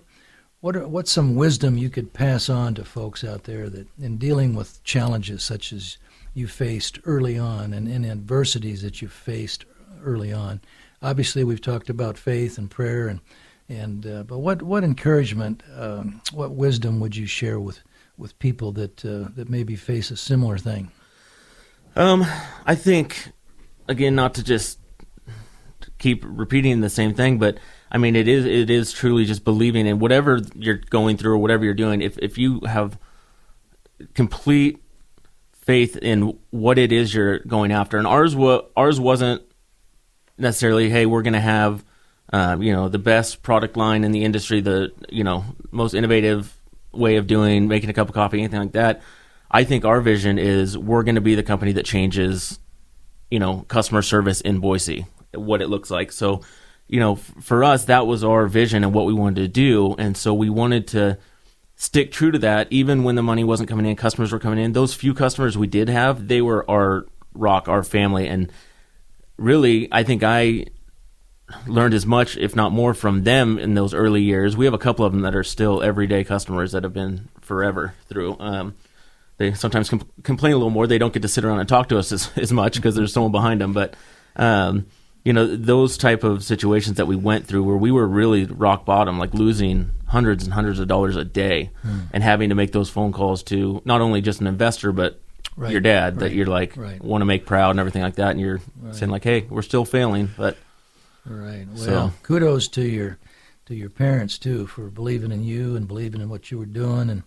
What 0.62 0.76
are, 0.76 0.86
what's 0.86 1.10
some 1.10 1.36
wisdom 1.36 1.78
you 1.78 1.88
could 1.88 2.12
pass 2.12 2.50
on 2.50 2.74
to 2.74 2.84
folks 2.84 3.24
out 3.24 3.44
there 3.44 3.70
that 3.70 3.88
in 3.98 4.18
dealing 4.18 4.54
with 4.54 4.84
challenges 4.84 5.42
such 5.42 5.72
as 5.72 5.96
you 6.34 6.46
faced 6.48 6.98
early 7.06 7.38
on 7.38 7.72
and, 7.72 7.88
and 7.88 8.04
adversities 8.04 8.82
that 8.82 9.00
you 9.00 9.08
faced 9.08 9.64
early 10.04 10.34
on? 10.34 10.60
Obviously, 11.00 11.44
we've 11.44 11.62
talked 11.62 11.88
about 11.88 12.18
faith 12.18 12.58
and 12.58 12.70
prayer 12.70 13.08
and 13.08 13.20
and 13.70 14.06
uh, 14.06 14.22
but 14.24 14.40
what 14.40 14.60
what 14.60 14.84
encouragement, 14.84 15.62
um, 15.78 16.20
what 16.30 16.50
wisdom 16.50 17.00
would 17.00 17.16
you 17.16 17.24
share 17.24 17.58
with 17.58 17.80
with 18.20 18.38
people 18.38 18.72
that 18.72 19.04
uh, 19.04 19.28
that 19.34 19.48
maybe 19.48 19.74
face 19.74 20.10
a 20.10 20.16
similar 20.16 20.58
thing? 20.58 20.90
Um, 21.96 22.24
I 22.64 22.74
think 22.74 23.32
again, 23.88 24.14
not 24.14 24.34
to 24.34 24.44
just 24.44 24.78
keep 25.98 26.24
repeating 26.26 26.80
the 26.80 26.90
same 26.90 27.14
thing, 27.14 27.38
but 27.38 27.58
I 27.90 27.98
mean, 27.98 28.14
it 28.14 28.28
is 28.28 28.44
it 28.44 28.70
is 28.70 28.92
truly 28.92 29.24
just 29.24 29.44
believing 29.44 29.86
in 29.86 29.98
whatever 29.98 30.40
you're 30.54 30.80
going 30.90 31.16
through 31.16 31.34
or 31.34 31.38
whatever 31.38 31.64
you're 31.64 31.74
doing. 31.74 32.02
If 32.02 32.18
if 32.18 32.38
you 32.38 32.60
have 32.66 32.98
complete 34.14 34.82
faith 35.52 35.96
in 35.96 36.38
what 36.50 36.78
it 36.78 36.92
is 36.92 37.14
you're 37.14 37.40
going 37.40 37.72
after, 37.72 37.98
and 37.98 38.06
ours 38.06 38.36
was 38.36 38.64
ours 38.76 39.00
wasn't 39.00 39.42
necessarily, 40.38 40.88
hey, 40.88 41.06
we're 41.06 41.22
going 41.22 41.34
to 41.34 41.40
have 41.40 41.84
um, 42.32 42.62
you 42.62 42.72
know 42.72 42.88
the 42.88 42.98
best 42.98 43.42
product 43.42 43.76
line 43.76 44.04
in 44.04 44.12
the 44.12 44.24
industry, 44.24 44.60
the 44.60 44.92
you 45.08 45.24
know 45.24 45.44
most 45.72 45.94
innovative 45.94 46.56
way 46.92 47.16
of 47.16 47.26
doing 47.26 47.68
making 47.68 47.90
a 47.90 47.92
cup 47.92 48.08
of 48.08 48.14
coffee, 48.14 48.38
anything 48.38 48.60
like 48.60 48.72
that. 48.72 49.02
I 49.50 49.64
think 49.64 49.84
our 49.84 50.00
vision 50.00 50.38
is 50.38 50.78
we're 50.78 51.02
going 51.02 51.16
to 51.16 51.20
be 51.20 51.34
the 51.34 51.42
company 51.42 51.72
that 51.72 51.84
changes, 51.84 52.58
you 53.30 53.38
know, 53.38 53.64
customer 53.68 54.02
service 54.02 54.40
in 54.40 54.60
Boise, 54.60 55.06
what 55.34 55.60
it 55.60 55.68
looks 55.68 55.90
like. 55.90 56.12
So 56.12 56.42
you 56.90 56.98
know, 56.98 57.12
f- 57.12 57.32
for 57.40 57.62
us, 57.62 57.84
that 57.84 58.06
was 58.06 58.24
our 58.24 58.48
vision 58.48 58.82
and 58.82 58.92
what 58.92 59.06
we 59.06 59.14
wanted 59.14 59.42
to 59.42 59.48
do. 59.48 59.94
And 59.96 60.16
so 60.16 60.34
we 60.34 60.50
wanted 60.50 60.88
to 60.88 61.18
stick 61.76 62.10
true 62.10 62.32
to 62.32 62.38
that, 62.40 62.66
even 62.70 63.04
when 63.04 63.14
the 63.14 63.22
money 63.22 63.44
wasn't 63.44 63.68
coming 63.68 63.86
in, 63.86 63.94
customers 63.94 64.32
were 64.32 64.40
coming 64.40 64.58
in. 64.58 64.72
Those 64.72 64.92
few 64.92 65.14
customers 65.14 65.56
we 65.56 65.68
did 65.68 65.88
have, 65.88 66.26
they 66.26 66.42
were 66.42 66.68
our 66.68 67.06
rock, 67.32 67.68
our 67.68 67.84
family. 67.84 68.26
And 68.26 68.52
really, 69.36 69.88
I 69.92 70.02
think 70.02 70.24
I 70.24 70.66
learned 71.66 71.94
as 71.94 72.06
much, 72.06 72.36
if 72.36 72.54
not 72.56 72.72
more, 72.72 72.94
from 72.94 73.24
them 73.24 73.58
in 73.58 73.74
those 73.74 73.94
early 73.94 74.22
years. 74.22 74.56
We 74.56 74.64
have 74.64 74.74
a 74.74 74.78
couple 74.78 75.04
of 75.04 75.12
them 75.12 75.22
that 75.22 75.34
are 75.34 75.44
still 75.44 75.82
everyday 75.82 76.24
customers 76.24 76.72
that 76.72 76.82
have 76.82 76.94
been 76.94 77.28
forever 77.40 77.94
through. 78.08 78.36
Um, 78.38 78.74
they 79.38 79.54
sometimes 79.54 79.88
com- 79.88 80.08
complain 80.22 80.52
a 80.52 80.56
little 80.56 80.70
more. 80.70 80.86
They 80.86 80.98
don't 80.98 81.12
get 81.12 81.22
to 81.22 81.28
sit 81.28 81.44
around 81.44 81.60
and 81.60 81.68
talk 81.68 81.88
to 81.88 81.98
us 81.98 82.12
as, 82.12 82.30
as 82.36 82.52
much 82.52 82.76
because 82.76 82.94
there's 82.94 83.12
someone 83.12 83.32
behind 83.32 83.60
them. 83.60 83.72
But 83.72 83.94
um, 84.36 84.86
you 85.24 85.32
know 85.32 85.46
those 85.46 85.98
type 85.98 86.24
of 86.24 86.42
situations 86.42 86.96
that 86.96 87.06
we 87.06 87.16
went 87.16 87.46
through 87.46 87.62
where 87.62 87.76
we 87.76 87.90
were 87.90 88.06
really 88.06 88.44
rock 88.44 88.84
bottom 88.84 89.18
like 89.18 89.34
losing 89.34 89.90
hundreds 90.06 90.44
and 90.44 90.52
hundreds 90.52 90.78
of 90.78 90.88
dollars 90.88 91.16
a 91.16 91.24
day 91.24 91.70
hmm. 91.82 92.00
and 92.12 92.22
having 92.22 92.48
to 92.48 92.54
make 92.54 92.72
those 92.72 92.88
phone 92.88 93.12
calls 93.12 93.42
to 93.42 93.82
not 93.84 94.00
only 94.00 94.20
just 94.20 94.40
an 94.40 94.46
investor 94.46 94.92
but 94.92 95.20
right. 95.56 95.72
your 95.72 95.80
dad 95.80 96.14
right. 96.14 96.20
that 96.20 96.32
you're 96.32 96.46
like 96.46 96.76
right. 96.76 97.02
want 97.02 97.20
to 97.20 97.26
make 97.26 97.44
proud 97.44 97.70
and 97.70 97.80
everything 97.80 98.02
like 98.02 98.16
that 98.16 98.30
and 98.30 98.40
you're 98.40 98.60
saying 98.92 99.10
like 99.10 99.24
hey 99.24 99.46
we're 99.50 99.62
still 99.62 99.84
failing 99.84 100.30
but 100.36 100.56
right 101.30 101.66
well 101.74 101.84
so. 101.84 102.12
kudos 102.22 102.68
to 102.68 102.82
your 102.82 103.18
to 103.66 103.74
your 103.74 103.90
parents 103.90 104.38
too 104.38 104.66
for 104.66 104.90
believing 104.90 105.32
in 105.32 105.44
you 105.44 105.76
and 105.76 105.86
believing 105.86 106.20
in 106.20 106.28
what 106.28 106.50
you 106.50 106.58
were 106.58 106.66
doing 106.66 107.08
and 107.10 107.22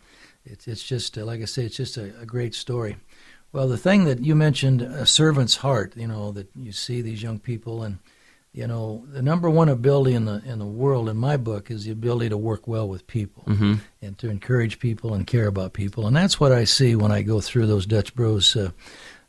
it's 0.45 0.67
it's 0.67 0.83
just 0.83 1.17
uh, 1.17 1.23
like 1.23 1.41
I 1.41 1.45
say 1.45 1.65
it's 1.65 1.77
just 1.77 1.97
a, 1.97 2.13
a 2.19 2.25
great 2.25 2.53
story 2.53 2.97
well, 3.53 3.67
the 3.67 3.77
thing 3.77 4.05
that 4.05 4.25
you 4.25 4.33
mentioned, 4.35 4.81
a 4.81 5.05
servant's 5.05 5.57
heart, 5.57 5.95
you 5.95 6.07
know, 6.07 6.31
that 6.31 6.49
you 6.55 6.71
see 6.71 7.01
these 7.01 7.21
young 7.21 7.37
people, 7.37 7.83
and 7.83 7.99
you 8.51 8.65
know, 8.65 9.05
the 9.07 9.21
number 9.21 9.47
one 9.47 9.69
ability 9.69 10.15
in 10.15 10.25
the 10.25 10.41
in 10.43 10.57
the 10.57 10.65
world, 10.65 11.07
in 11.07 11.17
my 11.17 11.37
book, 11.37 11.69
is 11.69 11.85
the 11.85 11.91
ability 11.91 12.29
to 12.29 12.37
work 12.37 12.67
well 12.67 12.89
with 12.89 13.05
people 13.05 13.43
mm-hmm. 13.45 13.75
and 14.01 14.17
to 14.17 14.29
encourage 14.31 14.79
people 14.79 15.13
and 15.13 15.27
care 15.27 15.45
about 15.45 15.73
people, 15.73 16.07
and 16.07 16.15
that's 16.15 16.39
what 16.39 16.51
I 16.51 16.63
see 16.63 16.95
when 16.95 17.11
I 17.11 17.21
go 17.21 17.39
through 17.39 17.67
those 17.67 17.85
Dutch 17.85 18.15
Bros 18.15 18.55
uh, 18.55 18.71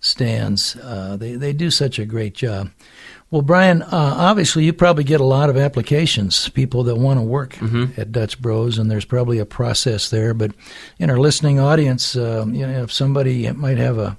stands. 0.00 0.74
Uh, 0.76 1.18
they 1.18 1.34
they 1.34 1.52
do 1.52 1.70
such 1.70 1.98
a 1.98 2.06
great 2.06 2.32
job. 2.32 2.70
Well, 3.34 3.42
Brian, 3.42 3.82
uh, 3.82 3.88
obviously 3.90 4.64
you 4.64 4.72
probably 4.72 5.02
get 5.02 5.20
a 5.20 5.24
lot 5.24 5.50
of 5.50 5.56
applications, 5.56 6.48
people 6.50 6.84
that 6.84 6.94
want 6.94 7.18
to 7.18 7.22
work 7.24 7.54
mm-hmm. 7.54 8.00
at 8.00 8.12
Dutch 8.12 8.40
Bros, 8.40 8.78
and 8.78 8.88
there's 8.88 9.04
probably 9.04 9.40
a 9.40 9.44
process 9.44 10.08
there. 10.10 10.34
But 10.34 10.52
in 11.00 11.10
our 11.10 11.18
listening 11.18 11.58
audience, 11.58 12.14
uh, 12.14 12.44
you 12.46 12.64
know, 12.64 12.84
if 12.84 12.92
somebody 12.92 13.50
might 13.50 13.76
have 13.76 13.98
a 13.98 14.16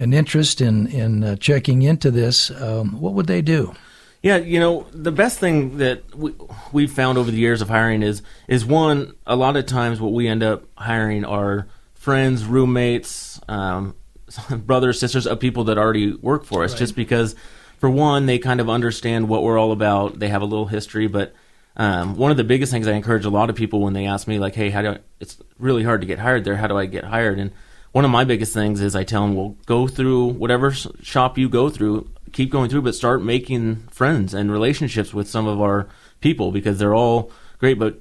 an 0.00 0.12
interest 0.12 0.60
in 0.60 0.86
in 0.88 1.24
uh, 1.24 1.36
checking 1.36 1.80
into 1.80 2.10
this, 2.10 2.50
um, 2.60 3.00
what 3.00 3.14
would 3.14 3.26
they 3.26 3.40
do? 3.40 3.74
Yeah, 4.22 4.36
you 4.36 4.60
know, 4.60 4.84
the 4.92 5.12
best 5.12 5.38
thing 5.38 5.78
that 5.78 6.14
we, 6.14 6.34
we've 6.70 6.92
found 6.92 7.16
over 7.16 7.30
the 7.30 7.38
years 7.38 7.62
of 7.62 7.70
hiring 7.70 8.02
is 8.02 8.20
is 8.48 8.66
one. 8.66 9.14
A 9.26 9.34
lot 9.34 9.56
of 9.56 9.64
times, 9.64 9.98
what 9.98 10.12
we 10.12 10.28
end 10.28 10.42
up 10.42 10.64
hiring 10.76 11.24
are 11.24 11.68
friends, 11.94 12.44
roommates, 12.44 13.40
um, 13.48 13.94
brothers, 14.50 15.00
sisters 15.00 15.26
of 15.26 15.40
people 15.40 15.64
that 15.64 15.78
already 15.78 16.12
work 16.12 16.44
for 16.44 16.64
us, 16.64 16.72
right. 16.72 16.78
just 16.80 16.94
because 16.94 17.34
for 17.78 17.88
one, 17.88 18.26
they 18.26 18.38
kind 18.38 18.60
of 18.60 18.68
understand 18.68 19.28
what 19.28 19.42
we're 19.42 19.58
all 19.58 19.72
about. 19.72 20.18
They 20.18 20.28
have 20.28 20.42
a 20.42 20.46
little 20.46 20.66
history, 20.66 21.06
but 21.06 21.34
um, 21.76 22.16
one 22.16 22.30
of 22.30 22.36
the 22.36 22.44
biggest 22.44 22.72
things 22.72 22.88
I 22.88 22.92
encourage 22.92 23.24
a 23.24 23.30
lot 23.30 23.50
of 23.50 23.56
people 23.56 23.80
when 23.80 23.92
they 23.92 24.06
ask 24.06 24.26
me, 24.26 24.38
like, 24.38 24.54
"Hey, 24.54 24.70
how 24.70 24.82
do 24.82 24.88
I, 24.90 24.98
it's 25.20 25.38
really 25.58 25.84
hard 25.84 26.00
to 26.00 26.06
get 26.06 26.18
hired 26.18 26.44
there? 26.44 26.56
How 26.56 26.66
do 26.66 26.76
I 26.76 26.86
get 26.86 27.04
hired?" 27.04 27.38
And 27.38 27.52
one 27.92 28.04
of 28.04 28.10
my 28.10 28.24
biggest 28.24 28.52
things 28.52 28.80
is 28.80 28.96
I 28.96 29.04
tell 29.04 29.22
them, 29.22 29.36
"Well, 29.36 29.56
go 29.66 29.86
through 29.86 30.26
whatever 30.30 30.72
shop 30.72 31.38
you 31.38 31.48
go 31.48 31.70
through, 31.70 32.10
keep 32.32 32.50
going 32.50 32.68
through, 32.68 32.82
but 32.82 32.96
start 32.96 33.22
making 33.22 33.76
friends 33.90 34.34
and 34.34 34.50
relationships 34.50 35.14
with 35.14 35.28
some 35.28 35.46
of 35.46 35.60
our 35.60 35.88
people 36.20 36.50
because 36.50 36.78
they're 36.78 36.94
all 36.94 37.30
great, 37.58 37.78
but." 37.78 38.00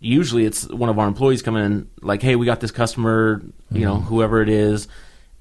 Usually, 0.00 0.44
it's 0.44 0.68
one 0.68 0.90
of 0.90 0.98
our 0.98 1.08
employees 1.08 1.40
coming 1.40 1.64
in, 1.64 1.90
like, 2.02 2.20
"Hey, 2.20 2.36
we 2.36 2.44
got 2.44 2.60
this 2.60 2.70
customer, 2.70 3.40
you 3.42 3.52
mm-hmm. 3.78 3.80
know, 3.84 4.00
whoever 4.00 4.42
it 4.42 4.50
is, 4.50 4.86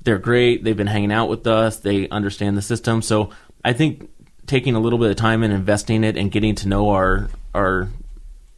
they're 0.03 0.19
great. 0.19 0.63
They've 0.63 0.77
been 0.77 0.87
hanging 0.87 1.11
out 1.11 1.29
with 1.29 1.47
us. 1.47 1.77
They 1.77 2.09
understand 2.09 2.57
the 2.57 2.61
system. 2.61 3.01
So 3.01 3.29
I 3.63 3.73
think 3.73 4.09
taking 4.45 4.75
a 4.75 4.79
little 4.79 4.99
bit 4.99 5.09
of 5.09 5.15
time 5.15 5.43
and 5.43 5.53
investing 5.53 6.03
it 6.03 6.17
and 6.17 6.31
getting 6.31 6.55
to 6.55 6.67
know 6.67 6.89
our 6.89 7.29
our 7.53 7.89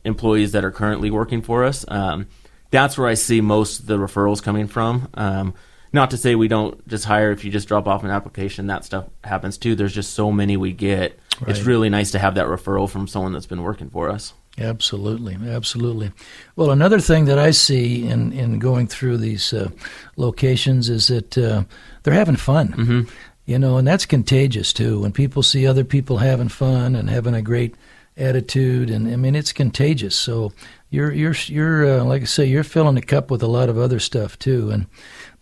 employees 0.04 0.52
that 0.54 0.64
are 0.64 0.72
currently 0.72 1.12
working 1.12 1.42
for 1.42 1.64
us. 1.64 1.86
Um, 1.88 2.28
that's 2.72 2.98
where 2.98 3.08
I 3.08 3.14
see 3.16 3.42
most 3.42 3.82
of 3.82 3.86
the 3.88 3.98
referrals 3.98 4.42
coming 4.42 4.68
from. 4.68 5.10
Um, 5.14 5.54
not 5.94 6.12
to 6.12 6.18
say 6.18 6.36
we 6.36 6.48
don't 6.48 6.86
just 6.88 7.06
hire 7.06 7.32
if 7.32 7.46
you 7.46 7.52
just 7.52 7.68
drop 7.68 7.88
off 7.88 8.04
an 8.04 8.10
application. 8.10 8.68
That 8.68 8.84
stuff 8.84 9.06
happens 9.24 9.58
too. 9.58 9.76
There's 9.76 9.94
just 9.94 10.14
so 10.14 10.32
many 10.32 10.58
we 10.58 10.74
get. 10.74 11.18
Right. 11.40 11.50
It's 11.50 11.62
really 11.62 11.90
nice 11.90 12.12
to 12.12 12.20
have 12.20 12.36
that 12.36 12.48
referral 12.48 12.90
from 12.90 13.08
someone 13.08 13.34
that's 13.34 13.46
been 13.46 13.64
working 13.64 13.90
for 13.90 14.10
us. 14.10 14.34
Absolutely, 14.58 15.38
absolutely. 15.50 16.12
Well, 16.56 16.72
another 16.72 17.00
thing 17.00 17.26
that 17.26 17.38
I 17.38 17.52
see 17.52 18.08
in, 18.08 18.32
in 18.32 18.60
going 18.60 18.88
through 18.88 19.18
these 19.18 19.52
uh, 19.52 19.70
locations 20.16 20.90
is 20.90 21.08
that 21.08 21.38
uh, 21.38 21.64
they're 22.04 22.14
having 22.14 22.38
fun. 22.38 22.70
Mm-hmm 22.70 23.10
you 23.46 23.60
know, 23.60 23.78
and 23.78 23.88
that's 23.88 24.06
contagious 24.06 24.74
too. 24.74 25.02
When 25.02 25.12
people 25.12 25.44
see 25.44 25.68
other 25.68 25.84
people 25.84 26.18
having 26.18 26.50
fun 26.50 26.96
and 26.96 27.10
having 27.10 27.36
a 27.36 27.42
great 27.42 27.76
attitude, 28.18 28.90
and 28.90 29.08
I 29.08 29.16
mean, 29.16 29.36
it's 29.36 29.54
contagious. 29.54 30.16
So 30.16 30.52
you're 30.90 31.12
you're 31.12 31.36
you're 31.46 32.00
uh, 32.00 32.04
like 32.04 32.24
I 32.24 32.26
say, 32.26 32.46
you're 32.46 32.64
filling 32.64 32.96
the 32.96 33.02
cup 33.02 33.30
with 33.30 33.44
a 33.44 33.48
lot 33.48 33.70
of 33.70 33.78
other 33.78 34.00
stuff 34.00 34.40
too. 34.40 34.72
And 34.72 34.88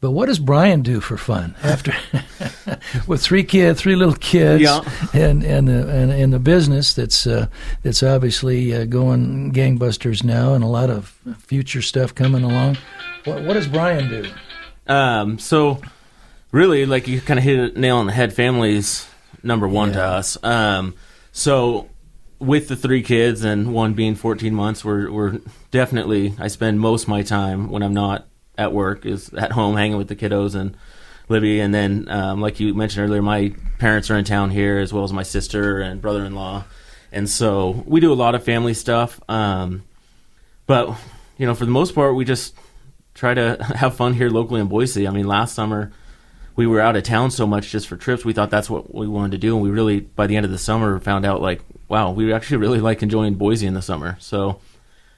but 0.02 0.12
what 0.12 0.26
does 0.26 0.40
Brian 0.40 0.82
do 0.82 1.00
for 1.00 1.16
fun 1.16 1.56
after 1.64 1.94
with 3.08 3.22
three 3.22 3.44
kids, 3.44 3.80
three 3.80 3.96
little 3.96 4.16
kids, 4.16 4.62
yeah. 4.62 4.82
and 5.14 5.44
and 5.44 5.70
the 5.70 5.88
and, 5.88 6.12
and 6.12 6.34
the 6.34 6.40
business 6.40 6.94
that's 6.94 7.26
uh, 7.26 7.48
that's 7.84 8.04
obviously 8.04 8.76
uh, 8.76 8.84
going 8.84 9.54
gangbusters 9.54 10.24
now, 10.24 10.56
and 10.56 10.64
a 10.64 10.68
lot 10.68 10.90
of 10.90 11.18
future 11.38 11.82
stuff 11.82 12.14
coming 12.14 12.44
along. 12.44 12.78
What 13.24 13.44
what 13.44 13.54
does 13.54 13.68
Brian 13.68 14.10
do? 14.10 14.30
Um, 14.88 15.40
so 15.40 15.80
really, 16.54 16.86
like 16.86 17.10
you 17.10 17.20
kind 17.20 17.38
of 17.38 17.44
hit 17.44 17.76
a 17.76 17.80
nail 17.80 17.98
on 17.98 18.06
the 18.06 18.14
head. 18.14 18.34
Family's 18.34 19.06
number 19.42 19.68
one 19.68 19.90
yeah. 19.90 19.96
to 19.96 20.04
us. 20.04 20.42
Um, 20.42 20.96
so 21.34 21.90
with 22.40 22.70
the 22.70 22.78
three 22.78 23.04
kids 23.04 23.44
and 23.44 23.74
one 23.74 23.94
being 23.94 24.16
14 24.16 24.56
months, 24.56 24.86
we're 24.86 25.12
we're 25.12 25.42
definitely. 25.72 26.34
I 26.40 26.48
spend 26.48 26.80
most 26.80 27.04
of 27.04 27.10
my 27.10 27.24
time 27.24 27.70
when 27.70 27.84
I'm 27.84 27.94
not 27.94 28.28
at 28.58 28.72
work 28.72 29.06
is 29.06 29.34
at 29.34 29.52
home 29.52 29.76
hanging 29.76 29.98
with 29.98 30.08
the 30.08 30.16
kiddos 30.16 30.56
and 30.56 30.78
Libby. 31.28 31.60
And 31.60 31.74
then, 31.74 32.08
um, 32.10 32.40
like 32.40 32.60
you 32.60 32.74
mentioned 32.74 33.10
earlier, 33.10 33.22
my 33.22 33.54
parents 33.80 34.12
are 34.12 34.18
in 34.18 34.26
town 34.26 34.52
here 34.52 34.78
as 34.78 34.94
well 34.94 35.04
as 35.04 35.12
my 35.12 35.24
sister 35.24 35.82
and 35.82 36.02
brother-in-law, 36.02 36.64
and 37.12 37.30
so 37.30 37.84
we 37.86 38.00
do 38.00 38.14
a 38.14 38.16
lot 38.16 38.36
of 38.36 38.44
family 38.44 38.74
stuff. 38.74 39.20
Um, 39.28 39.84
but 40.68 40.96
you 41.38 41.48
know, 41.48 41.56
for 41.56 41.66
the 41.66 41.72
most 41.72 41.96
part, 41.96 42.16
we 42.16 42.26
just 42.26 42.56
try 43.16 43.34
to 43.34 43.64
have 43.76 43.96
fun 43.96 44.14
here 44.14 44.30
locally 44.30 44.62
in 44.62 44.68
Boise. 44.68 45.08
I 45.08 45.12
mean, 45.12 45.26
last 45.28 45.56
summer 45.56 45.92
we 46.56 46.68
were 46.68 46.80
out 46.80 46.96
of 46.96 47.04
town 47.04 47.32
so 47.32 47.48
much 47.48 47.72
just 47.72 47.88
for 47.88 47.98
trips. 47.98 48.24
We 48.24 48.34
thought 48.34 48.50
that's 48.50 48.70
what 48.70 48.94
we 48.94 49.08
wanted 49.08 49.32
to 49.32 49.38
do, 49.38 49.56
and 49.56 49.64
we 49.64 49.70
really, 49.70 50.02
by 50.02 50.28
the 50.28 50.36
end 50.36 50.46
of 50.46 50.52
the 50.52 50.58
summer, 50.58 51.00
found 51.00 51.26
out 51.26 51.42
like, 51.42 51.62
wow, 51.88 52.12
we 52.12 52.32
actually 52.34 52.58
really 52.58 52.80
like 52.80 53.02
enjoying 53.02 53.36
Boise 53.36 53.68
in 53.68 53.74
the 53.74 53.82
summer. 53.82 54.18
So, 54.20 54.60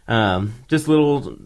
um, 0.08 0.54
just 0.68 0.88
little 0.88 1.38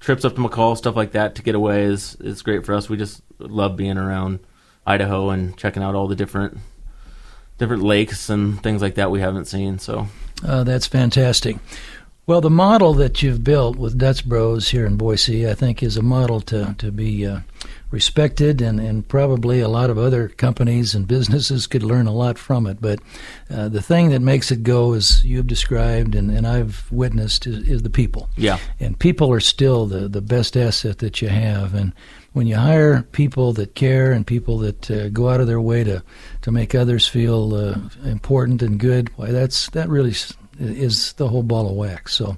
trips 0.00 0.24
up 0.24 0.34
to 0.36 0.40
McCall, 0.40 0.76
stuff 0.76 0.96
like 0.96 1.12
that 1.12 1.34
to 1.36 1.42
get 1.42 1.54
away 1.54 1.84
is 1.84 2.16
is 2.20 2.42
great 2.42 2.64
for 2.64 2.74
us. 2.74 2.88
We 2.88 2.96
just 2.96 3.22
love 3.38 3.76
being 3.76 3.98
around 3.98 4.40
Idaho 4.86 5.30
and 5.30 5.56
checking 5.56 5.82
out 5.82 5.94
all 5.94 6.06
the 6.06 6.16
different 6.16 6.58
different 7.58 7.82
lakes 7.82 8.28
and 8.28 8.62
things 8.62 8.82
like 8.82 8.94
that 8.96 9.10
we 9.10 9.20
haven't 9.20 9.46
seen. 9.46 9.78
So, 9.78 10.06
uh, 10.46 10.62
that's 10.62 10.86
fantastic. 10.86 11.56
Well, 12.26 12.40
the 12.40 12.50
model 12.50 12.92
that 12.94 13.22
you've 13.22 13.44
built 13.44 13.76
with 13.76 13.98
Dutch 13.98 14.28
Bros 14.28 14.70
here 14.70 14.84
in 14.84 14.96
Boise, 14.96 15.48
I 15.48 15.54
think, 15.54 15.82
is 15.82 15.96
a 15.96 16.02
model 16.02 16.40
to 16.42 16.74
to 16.78 16.90
be. 16.90 17.26
Uh, 17.26 17.40
respected, 17.90 18.60
and, 18.60 18.80
and 18.80 19.06
probably 19.06 19.60
a 19.60 19.68
lot 19.68 19.90
of 19.90 19.98
other 19.98 20.28
companies 20.28 20.94
and 20.94 21.06
businesses 21.06 21.66
could 21.66 21.82
learn 21.82 22.06
a 22.06 22.12
lot 22.12 22.36
from 22.36 22.66
it. 22.66 22.78
But 22.80 23.00
uh, 23.48 23.68
the 23.68 23.82
thing 23.82 24.10
that 24.10 24.20
makes 24.20 24.50
it 24.50 24.62
go, 24.62 24.92
as 24.92 25.24
you've 25.24 25.46
described 25.46 26.14
and, 26.14 26.30
and 26.30 26.46
I've 26.46 26.90
witnessed, 26.90 27.46
is, 27.46 27.66
is 27.68 27.82
the 27.82 27.90
people. 27.90 28.28
Yeah. 28.36 28.58
And 28.80 28.98
people 28.98 29.32
are 29.32 29.40
still 29.40 29.86
the, 29.86 30.08
the 30.08 30.20
best 30.20 30.56
asset 30.56 30.98
that 30.98 31.22
you 31.22 31.28
have. 31.28 31.74
And 31.74 31.92
when 32.32 32.46
you 32.46 32.56
hire 32.56 33.02
people 33.02 33.52
that 33.54 33.74
care 33.74 34.12
and 34.12 34.26
people 34.26 34.58
that 34.58 34.90
uh, 34.90 35.08
go 35.08 35.28
out 35.28 35.40
of 35.40 35.46
their 35.46 35.60
way 35.60 35.84
to, 35.84 36.02
to 36.42 36.52
make 36.52 36.74
others 36.74 37.06
feel 37.06 37.54
uh, 37.54 37.78
important 38.04 38.62
and 38.62 38.80
good, 38.80 39.16
why 39.16 39.30
that's 39.30 39.70
that 39.70 39.88
really 39.88 40.12
is 40.58 41.12
the 41.14 41.28
whole 41.28 41.42
ball 41.42 41.68
of 41.68 41.76
wax. 41.76 42.14
So, 42.14 42.36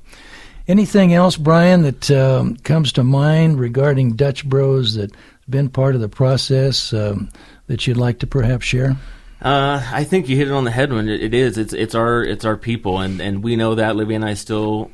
anything 0.66 1.14
else, 1.14 1.36
Brian, 1.36 1.82
that 1.82 2.10
um, 2.10 2.56
comes 2.56 2.92
to 2.92 3.04
mind 3.04 3.58
regarding 3.58 4.16
Dutch 4.16 4.44
Bros 4.48 4.94
that 4.94 5.12
been 5.48 5.68
part 5.68 5.94
of 5.94 6.00
the 6.00 6.08
process 6.08 6.92
um, 6.92 7.30
that 7.66 7.86
you'd 7.86 7.96
like 7.96 8.18
to 8.20 8.26
perhaps 8.26 8.66
share? 8.66 8.96
Uh, 9.40 9.82
I 9.92 10.04
think 10.04 10.28
you 10.28 10.36
hit 10.36 10.48
it 10.48 10.52
on 10.52 10.64
the 10.64 10.70
head 10.70 10.92
when 10.92 11.08
it, 11.08 11.22
it 11.22 11.34
is. 11.34 11.58
It's 11.58 11.72
it's 11.72 11.94
our 11.94 12.24
it's 12.24 12.44
our 12.44 12.56
people, 12.56 12.98
and, 12.98 13.20
and 13.20 13.42
we 13.42 13.54
know 13.54 13.76
that. 13.76 13.94
Libby 13.94 14.14
and 14.14 14.24
I 14.24 14.34
still 14.34 14.90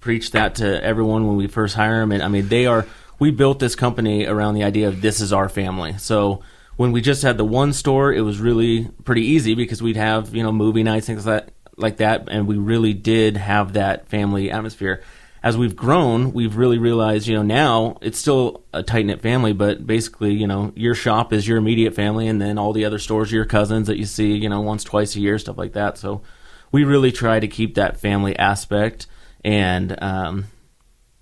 preach 0.00 0.30
that 0.30 0.56
to 0.56 0.82
everyone 0.82 1.26
when 1.26 1.36
we 1.36 1.48
first 1.48 1.74
hire 1.74 2.00
them. 2.00 2.12
And 2.12 2.22
I 2.22 2.28
mean, 2.28 2.48
they 2.48 2.66
are. 2.66 2.86
We 3.18 3.32
built 3.32 3.58
this 3.58 3.74
company 3.74 4.26
around 4.26 4.54
the 4.54 4.62
idea 4.62 4.86
of 4.86 5.00
this 5.00 5.20
is 5.20 5.32
our 5.32 5.48
family. 5.48 5.98
So 5.98 6.42
when 6.76 6.92
we 6.92 7.00
just 7.00 7.22
had 7.22 7.36
the 7.36 7.44
one 7.44 7.72
store, 7.72 8.12
it 8.12 8.20
was 8.20 8.38
really 8.38 8.88
pretty 9.02 9.22
easy 9.22 9.56
because 9.56 9.82
we'd 9.82 9.96
have 9.96 10.32
you 10.32 10.44
know 10.44 10.52
movie 10.52 10.84
nights 10.84 11.06
things 11.08 11.26
like 11.26 11.46
that, 11.46 11.54
like 11.78 11.98
that, 11.98 12.28
and 12.28 12.46
we 12.46 12.56
really 12.56 12.94
did 12.94 13.36
have 13.36 13.74
that 13.74 14.08
family 14.08 14.50
atmosphere 14.50 15.02
as 15.42 15.56
we've 15.56 15.76
grown, 15.76 16.32
we've 16.32 16.56
really 16.56 16.78
realized, 16.78 17.28
you 17.28 17.36
know, 17.36 17.42
now 17.42 17.96
it's 18.00 18.18
still 18.18 18.64
a 18.72 18.82
tight 18.82 19.06
knit 19.06 19.20
family, 19.20 19.52
but 19.52 19.86
basically, 19.86 20.32
you 20.32 20.46
know, 20.46 20.72
your 20.74 20.94
shop 20.94 21.32
is 21.32 21.46
your 21.46 21.58
immediate 21.58 21.94
family, 21.94 22.26
and 22.26 22.40
then 22.40 22.58
all 22.58 22.72
the 22.72 22.84
other 22.84 22.98
stores 22.98 23.32
are 23.32 23.36
your 23.36 23.44
cousins 23.44 23.86
that 23.86 23.98
you 23.98 24.04
see, 24.04 24.34
you 24.34 24.48
know, 24.48 24.60
once, 24.60 24.82
twice 24.82 25.14
a 25.14 25.20
year, 25.20 25.38
stuff 25.38 25.56
like 25.56 25.74
that. 25.74 25.96
So 25.96 26.22
we 26.72 26.84
really 26.84 27.12
try 27.12 27.38
to 27.38 27.46
keep 27.46 27.76
that 27.76 28.00
family 28.00 28.36
aspect, 28.36 29.06
and 29.44 29.96
um, 30.02 30.46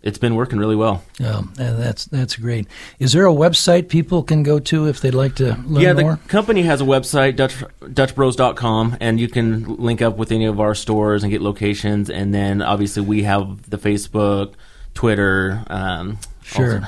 it's 0.07 0.19
been 0.19 0.37
working 0.37 0.61
really 0.61 0.77
well. 0.77 1.03
Yeah, 1.19 1.43
that's 1.57 2.05
that's 2.05 2.37
great. 2.37 2.69
Is 3.01 3.13
there 3.13 3.27
a 3.27 3.33
website 3.33 3.89
people 3.89 4.23
can 4.23 4.45
go 4.45 4.61
to 4.61 4.87
if 4.87 5.01
they'd 5.01 5.15
like 5.15 5.35
to 5.37 5.57
learn 5.67 5.83
yeah, 5.83 5.93
more? 5.95 6.21
the 6.23 6.29
company 6.29 6.63
has 6.63 6.81
a 6.81 6.85
website, 6.85 7.35
Dutch, 7.35 7.57
DutchBros.com, 7.81 8.99
and 9.01 9.19
you 9.19 9.27
can 9.27 9.65
link 9.77 10.01
up 10.03 10.17
with 10.17 10.31
any 10.31 10.47
of 10.47 10.61
our 10.61 10.77
stores 10.77 11.25
and 11.25 11.33
get 11.33 11.43
locations. 11.43 12.09
And 12.09 12.33
then 12.33 12.63
obviously 12.63 13.03
we 13.03 13.25
have 13.25 13.69
the 13.69 13.79
Facebook, 13.79 14.55
Twitter. 14.95 15.65
Um, 15.67 16.19
sure. 16.45 16.75
Also, 16.77 16.87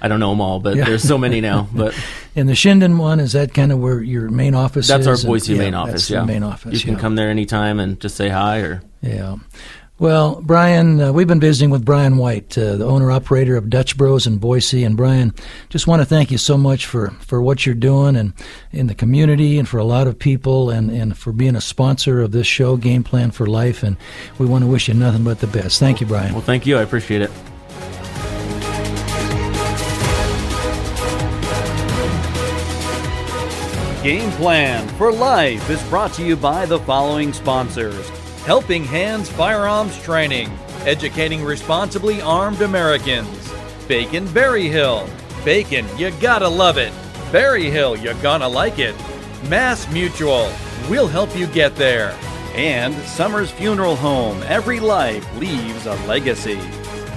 I 0.00 0.06
don't 0.06 0.20
know 0.20 0.30
them 0.30 0.40
all, 0.40 0.60
but 0.60 0.76
yeah. 0.76 0.84
there's 0.84 1.02
so 1.02 1.18
many 1.18 1.40
now. 1.40 1.68
But 1.74 1.94
and 2.36 2.48
the 2.48 2.52
Chinden 2.52 2.98
one 2.98 3.18
is 3.18 3.32
that 3.32 3.52
kind 3.52 3.72
of 3.72 3.80
where 3.80 4.00
your 4.00 4.30
main 4.30 4.54
office 4.54 4.84
is? 4.84 4.88
that's 4.88 5.06
is? 5.08 5.24
our 5.24 5.28
Boise 5.28 5.54
and, 5.54 5.58
main 5.60 5.72
yeah, 5.72 5.80
office. 5.80 6.08
yeah, 6.08 6.24
main 6.24 6.44
office. 6.44 6.72
You 6.72 6.80
can 6.80 6.94
yeah. 6.94 7.00
come 7.00 7.16
there 7.16 7.30
anytime 7.30 7.80
and 7.80 7.98
just 8.00 8.16
say 8.16 8.28
hi 8.28 8.60
or 8.60 8.82
yeah. 9.02 9.36
Well, 10.00 10.40
Brian, 10.40 10.98
uh, 10.98 11.12
we've 11.12 11.28
been 11.28 11.40
visiting 11.40 11.68
with 11.68 11.84
Brian 11.84 12.16
Wight, 12.16 12.56
uh, 12.56 12.76
the 12.76 12.86
owner 12.86 13.10
operator 13.10 13.54
of 13.58 13.68
Dutch 13.68 13.98
Bros 13.98 14.26
in 14.26 14.38
Boise. 14.38 14.82
And 14.82 14.96
Brian, 14.96 15.34
just 15.68 15.86
want 15.86 16.00
to 16.00 16.06
thank 16.06 16.30
you 16.30 16.38
so 16.38 16.56
much 16.56 16.86
for, 16.86 17.10
for 17.20 17.42
what 17.42 17.66
you're 17.66 17.74
doing 17.74 18.16
and 18.16 18.32
in 18.72 18.86
the 18.86 18.94
community 18.94 19.58
and 19.58 19.68
for 19.68 19.76
a 19.76 19.84
lot 19.84 20.06
of 20.06 20.18
people 20.18 20.70
and, 20.70 20.90
and 20.90 21.18
for 21.18 21.32
being 21.32 21.54
a 21.54 21.60
sponsor 21.60 22.22
of 22.22 22.32
this 22.32 22.46
show, 22.46 22.78
Game 22.78 23.04
Plan 23.04 23.30
for 23.30 23.46
Life. 23.46 23.82
And 23.82 23.98
we 24.38 24.46
want 24.46 24.64
to 24.64 24.70
wish 24.70 24.88
you 24.88 24.94
nothing 24.94 25.22
but 25.22 25.40
the 25.40 25.46
best. 25.46 25.78
Thank 25.78 26.00
you, 26.00 26.06
Brian. 26.06 26.32
Well, 26.32 26.40
thank 26.40 26.64
you. 26.64 26.78
I 26.78 26.82
appreciate 26.82 27.20
it. 27.20 27.30
Game 34.02 34.30
Plan 34.32 34.88
for 34.96 35.12
Life 35.12 35.68
is 35.68 35.82
brought 35.90 36.14
to 36.14 36.24
you 36.24 36.36
by 36.36 36.64
the 36.64 36.78
following 36.78 37.34
sponsors. 37.34 38.10
Helping 38.44 38.84
Hands 38.84 39.28
Firearms 39.28 39.96
Training, 40.02 40.48
educating 40.86 41.44
responsibly 41.44 42.22
armed 42.22 42.62
Americans. 42.62 43.52
Bacon 43.86 44.26
Berry 44.32 44.66
Hill. 44.66 45.06
Bacon, 45.44 45.86
you 45.98 46.10
gotta 46.22 46.48
love 46.48 46.78
it. 46.78 46.92
Berry 47.30 47.68
Hill, 47.68 47.96
you're 47.96 48.14
gonna 48.22 48.48
like 48.48 48.78
it. 48.78 48.94
Mass 49.50 49.90
Mutual, 49.92 50.50
we'll 50.88 51.06
help 51.06 51.36
you 51.36 51.46
get 51.48 51.76
there. 51.76 52.16
And 52.54 52.94
Summers 53.04 53.50
Funeral 53.50 53.94
Home, 53.96 54.42
every 54.44 54.80
life 54.80 55.24
leaves 55.38 55.84
a 55.84 55.94
legacy. 56.06 56.58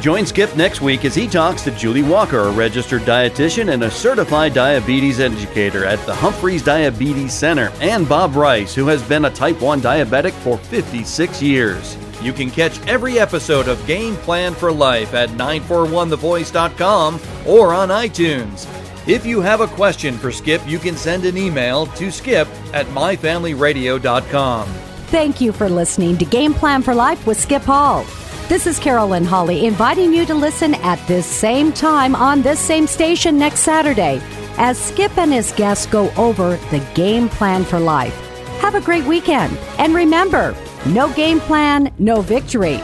Join 0.04 0.26
Skip 0.26 0.54
next 0.58 0.82
week 0.82 1.06
as 1.06 1.16
he 1.16 1.30
talks 1.30 1.62
to 1.62 1.72
Julie 1.72 2.04
Walker, 2.04 2.40
a 2.40 2.52
registered 2.52 3.04
dietitian 3.04 3.72
and 3.72 3.84
a 3.84 3.90
certified 3.90 4.54
diabetes 4.54 5.22
educator 5.22 5.86
at 5.86 6.06
the 6.06 6.14
Humphreys 6.14 6.62
Diabetes 6.62 7.34
Center, 7.34 7.72
and 7.80 8.10
Bob 8.10 8.36
Rice, 8.36 8.76
who 8.76 8.86
has 8.88 9.02
been 9.02 9.24
a 9.24 9.30
type 9.30 9.62
1 9.62 9.80
diabetic 9.80 10.34
for 10.34 10.58
56 10.58 11.42
years. 11.42 11.98
You 12.22 12.34
can 12.34 12.52
catch 12.52 12.86
every 12.86 13.18
episode 13.18 13.70
of 13.70 13.88
Game 13.88 14.18
Plan 14.18 14.54
for 14.54 14.74
Life 14.74 15.14
at 15.14 15.30
941thevoice.com 15.30 17.22
or 17.48 17.74
on 17.74 17.88
iTunes. 17.88 18.68
If 19.08 19.26
you 19.26 19.40
have 19.40 19.62
a 19.62 19.68
question 19.68 20.18
for 20.18 20.34
Skip, 20.34 20.62
you 20.68 20.80
can 20.80 20.98
send 20.98 21.24
an 21.24 21.38
email 21.38 21.86
to 21.86 22.12
skip 22.12 22.50
at 22.74 22.88
myfamilyradio.com. 22.88 24.68
Thank 24.68 25.40
you 25.40 25.54
for 25.54 25.70
listening 25.70 26.18
to 26.18 26.26
Game 26.26 26.54
Plan 26.54 26.82
for 26.82 26.94
Life 26.94 27.26
with 27.26 27.40
Skip 27.40 27.62
Hall. 27.62 28.06
This 28.50 28.68
is 28.68 28.78
Carolyn 28.78 29.24
Holly 29.24 29.66
inviting 29.66 30.14
you 30.14 30.26
to 30.26 30.36
listen 30.36 30.76
at 30.76 31.00
this 31.08 31.26
same 31.26 31.72
time 31.72 32.14
on 32.14 32.42
this 32.42 32.60
same 32.60 32.88
station 32.88 33.40
next 33.40 33.62
Saturday 33.62 34.22
as 34.58 34.78
Skip 34.78 35.18
and 35.18 35.32
his 35.32 35.54
guests 35.54 35.86
go 35.86 36.12
over 36.18 36.58
the 36.70 36.86
game 36.94 37.30
plan 37.30 37.64
for 37.64 37.80
life. 37.80 38.14
Have 38.60 38.76
a 38.76 38.82
great 38.82 39.06
weekend. 39.06 39.58
And 39.80 39.96
remember, 39.96 40.56
no 40.88 41.12
game 41.14 41.40
plan, 41.40 41.92
no 42.00 42.20
victory. 42.22 42.82